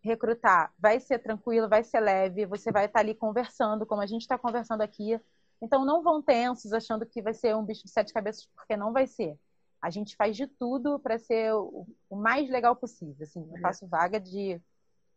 recrutar 0.00 0.72
vai 0.78 1.00
ser 1.00 1.18
tranquila, 1.18 1.66
vai 1.66 1.82
ser 1.82 1.98
leve, 1.98 2.46
você 2.46 2.70
vai 2.70 2.84
estar 2.84 3.00
ali 3.00 3.16
conversando, 3.16 3.84
como 3.84 4.00
a 4.00 4.06
gente 4.06 4.22
está 4.22 4.38
conversando 4.38 4.82
aqui. 4.82 5.20
Então 5.62 5.84
não 5.84 6.02
vão 6.02 6.20
tensos 6.20 6.72
achando 6.72 7.06
que 7.06 7.22
vai 7.22 7.32
ser 7.32 7.54
um 7.54 7.64
bicho 7.64 7.84
de 7.84 7.90
sete 7.90 8.12
cabeças, 8.12 8.46
porque 8.46 8.76
não 8.76 8.92
vai 8.92 9.06
ser. 9.06 9.38
A 9.80 9.90
gente 9.90 10.16
faz 10.16 10.36
de 10.36 10.48
tudo 10.48 10.98
para 10.98 11.18
ser 11.18 11.54
o, 11.54 11.86
o, 12.10 12.16
mais 12.16 12.50
legal 12.50 12.74
possível. 12.74 13.22
Assim, 13.22 13.48
eu 13.54 13.60
faço 13.60 13.86
vaga 13.86 14.18
de 14.18 14.60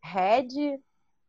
head, 0.03 0.79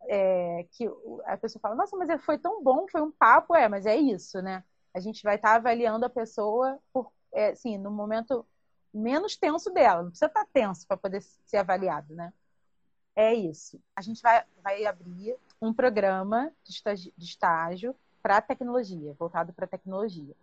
é, 0.02 0.66
que 0.70 0.86
a 1.24 1.36
pessoa 1.38 1.60
fala, 1.60 1.74
nossa, 1.74 1.96
mas 1.96 2.22
foi 2.24 2.38
tão 2.38 2.62
bom, 2.62 2.86
foi 2.88 3.00
um 3.00 3.10
papo, 3.10 3.54
é, 3.54 3.68
mas 3.68 3.86
é 3.86 3.96
isso, 3.96 4.42
né? 4.42 4.62
A 4.92 5.00
gente 5.00 5.22
vai 5.22 5.36
estar 5.36 5.54
avaliando 5.54 6.04
a 6.04 6.10
pessoa 6.10 6.78
por, 6.92 7.10
é, 7.32 7.48
assim, 7.48 7.78
no 7.78 7.90
momento 7.90 8.46
menos 8.92 9.34
tenso 9.34 9.70
dela. 9.70 10.02
Não 10.02 10.10
precisa 10.10 10.26
estar 10.26 10.46
tenso 10.52 10.86
para 10.86 10.96
poder 10.96 11.22
ser 11.22 11.56
avaliado, 11.56 12.14
né? 12.14 12.32
É 13.14 13.34
isso. 13.34 13.80
A 13.94 14.02
gente 14.02 14.20
vai, 14.20 14.44
vai 14.62 14.84
abrir 14.84 15.36
um 15.60 15.72
programa 15.72 16.52
de 16.62 17.12
estágio 17.18 17.96
para 18.26 18.42
tecnologia, 18.42 19.14
voltado 19.16 19.52
para 19.52 19.68
tecnologia. 19.68 20.34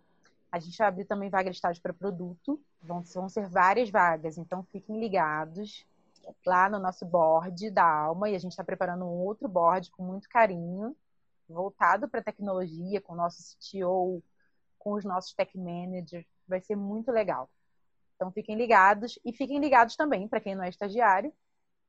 A 0.50 0.58
gente 0.58 0.78
vai 0.78 0.88
abrir 0.88 1.04
também 1.04 1.28
vaga 1.28 1.50
de 1.50 1.56
estágio 1.56 1.82
para 1.82 1.92
produto. 1.92 2.58
Vão, 2.80 3.02
vão 3.02 3.28
ser 3.28 3.46
várias 3.46 3.90
vagas, 3.90 4.38
então 4.38 4.62
fiquem 4.72 4.98
ligados 4.98 5.84
lá 6.46 6.70
no 6.70 6.78
nosso 6.78 7.04
board 7.04 7.70
da 7.70 7.84
Alma 7.84 8.30
e 8.30 8.34
a 8.34 8.38
gente 8.38 8.52
está 8.52 8.64
preparando 8.64 9.04
um 9.04 9.26
outro 9.26 9.46
board 9.46 9.90
com 9.90 10.02
muito 10.02 10.30
carinho, 10.30 10.96
voltado 11.46 12.08
para 12.08 12.22
tecnologia, 12.22 13.02
com 13.02 13.12
o 13.12 13.16
nosso 13.16 13.42
CTO, 13.42 14.22
com 14.78 14.94
os 14.94 15.04
nossos 15.04 15.34
tech 15.34 15.54
managers. 15.58 16.24
Vai 16.48 16.62
ser 16.62 16.76
muito 16.76 17.12
legal. 17.12 17.50
Então 18.16 18.32
fiquem 18.32 18.56
ligados 18.56 19.18
e 19.22 19.30
fiquem 19.30 19.58
ligados 19.58 19.94
também, 19.94 20.26
para 20.26 20.40
quem 20.40 20.54
não 20.54 20.64
é 20.64 20.70
estagiário, 20.70 21.30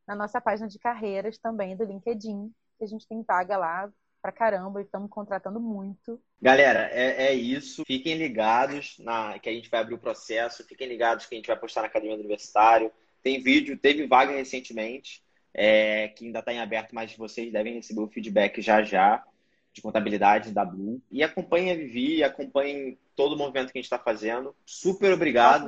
na 0.05 0.13
nossa 0.13 0.41
página 0.41 0.67
de 0.67 0.77
carreiras 0.77 1.37
também 1.37 1.73
do 1.73 1.85
LinkedIn, 1.85 2.53
que 2.77 2.83
a 2.83 2.87
gente 2.87 3.07
tem 3.07 3.23
vaga 3.23 3.55
lá 3.55 3.89
pra 4.25 4.31
caramba 4.31 4.81
e 4.81 4.83
estamos 4.83 5.07
contratando 5.07 5.59
muito. 5.59 6.19
Galera, 6.41 6.89
é, 6.91 7.27
é, 7.27 7.33
isso. 7.35 7.83
Fiquem 7.85 8.15
ligados 8.15 8.97
na 8.97 9.37
que 9.37 9.47
a 9.47 9.51
gente 9.51 9.69
vai 9.69 9.81
abrir 9.81 9.93
o 9.93 9.99
processo, 9.99 10.65
fiquem 10.65 10.87
ligados 10.87 11.27
que 11.27 11.35
a 11.35 11.37
gente 11.37 11.45
vai 11.45 11.55
postar 11.55 11.81
na 11.81 11.87
Academia 11.87 12.15
do 12.15 12.21
Universitário. 12.21 12.91
Tem 13.21 13.39
vídeo, 13.39 13.77
teve 13.77 14.07
vaga 14.07 14.31
recentemente, 14.31 15.23
é, 15.53 16.07
que 16.07 16.25
ainda 16.25 16.39
está 16.39 16.51
em 16.51 16.59
aberto, 16.59 16.95
mas 16.95 17.15
vocês 17.15 17.53
devem 17.53 17.75
receber 17.75 18.01
o 18.01 18.07
feedback 18.07 18.61
já 18.63 18.81
já 18.81 19.23
de 19.71 19.81
contabilidade 19.81 20.51
da 20.51 20.65
Blue. 20.65 20.99
E 21.11 21.21
acompanhem 21.21 21.71
a 21.71 21.75
Vivi, 21.75 22.23
acompanhem 22.23 22.97
todo 23.15 23.33
o 23.33 23.37
movimento 23.37 23.71
que 23.71 23.77
a 23.77 23.81
gente 23.81 23.85
está 23.85 23.99
fazendo. 23.99 24.55
Super 24.65 25.13
obrigado. 25.13 25.67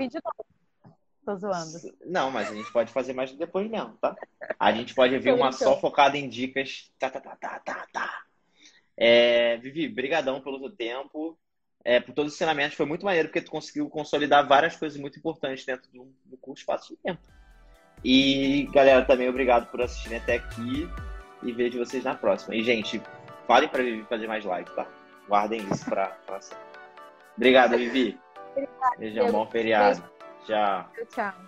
Tô 1.24 1.36
zoando. 1.36 1.78
Não, 2.06 2.32
mas 2.32 2.50
a 2.50 2.56
gente 2.56 2.72
pode 2.72 2.92
fazer 2.92 3.14
mais 3.14 3.32
depois 3.34 3.70
mesmo, 3.70 3.98
tá? 4.02 4.16
A 4.58 4.72
gente 4.72 4.96
pode 4.96 5.20
ver 5.20 5.34
uma 5.34 5.52
só 5.52 5.80
focada 5.80 6.18
em 6.18 6.28
dicas. 6.28 6.90
Tá, 6.98 7.10
tá, 7.10 7.20
tá, 7.20 7.36
tá, 7.36 7.60
tá, 7.60 7.88
tá. 7.92 8.27
É, 8.98 9.58
Vivi, 9.58 9.88
brigadão 9.88 10.42
pelo 10.42 10.60
teu 10.60 10.72
tempo. 10.72 11.38
É, 11.84 12.02
por 12.02 12.14
todos 12.14 12.34
os 12.34 12.38
ensinamentos. 12.38 12.76
Foi 12.76 12.86
muito 12.86 13.06
maneiro 13.06 13.30
porque 13.30 13.42
tu 13.42 13.52
conseguiu 13.52 13.90
consolidar 13.90 14.46
várias 14.46 14.76
coisas 14.76 15.00
muito 15.00 15.18
importantes 15.18 15.66
dentro 15.66 15.90
do, 15.92 16.14
do 16.26 16.36
curso 16.38 16.62
espaço 16.62 16.90
de 16.90 16.98
tempo. 17.02 17.22
E, 18.04 18.68
galera, 18.74 19.06
também 19.06 19.30
obrigado 19.30 19.70
por 19.72 19.82
assistirem 19.82 20.18
até 20.18 20.36
aqui 20.36 20.90
e 21.44 21.52
vejo 21.52 21.80
vocês 21.80 22.04
na 22.04 22.16
próxima. 22.16 22.56
E, 22.56 22.64
gente, 22.64 23.02
falem 23.48 23.70
para 23.70 23.84
Vivi 23.84 24.04
fazer 24.04 24.28
mais 24.28 24.44
live, 24.44 24.70
tá? 24.72 24.86
Guardem 25.28 25.62
isso 25.72 25.86
para 25.86 26.08
pra 26.26 26.40
Obrigado, 27.36 27.78
Vivi. 27.78 28.20
Obrigada. 28.52 28.98
Beijão, 28.98 29.32
bom 29.32 29.46
feriado. 29.48 30.02
Beijo. 30.02 30.18
Tchau. 30.46 30.92
Tchau. 31.10 31.47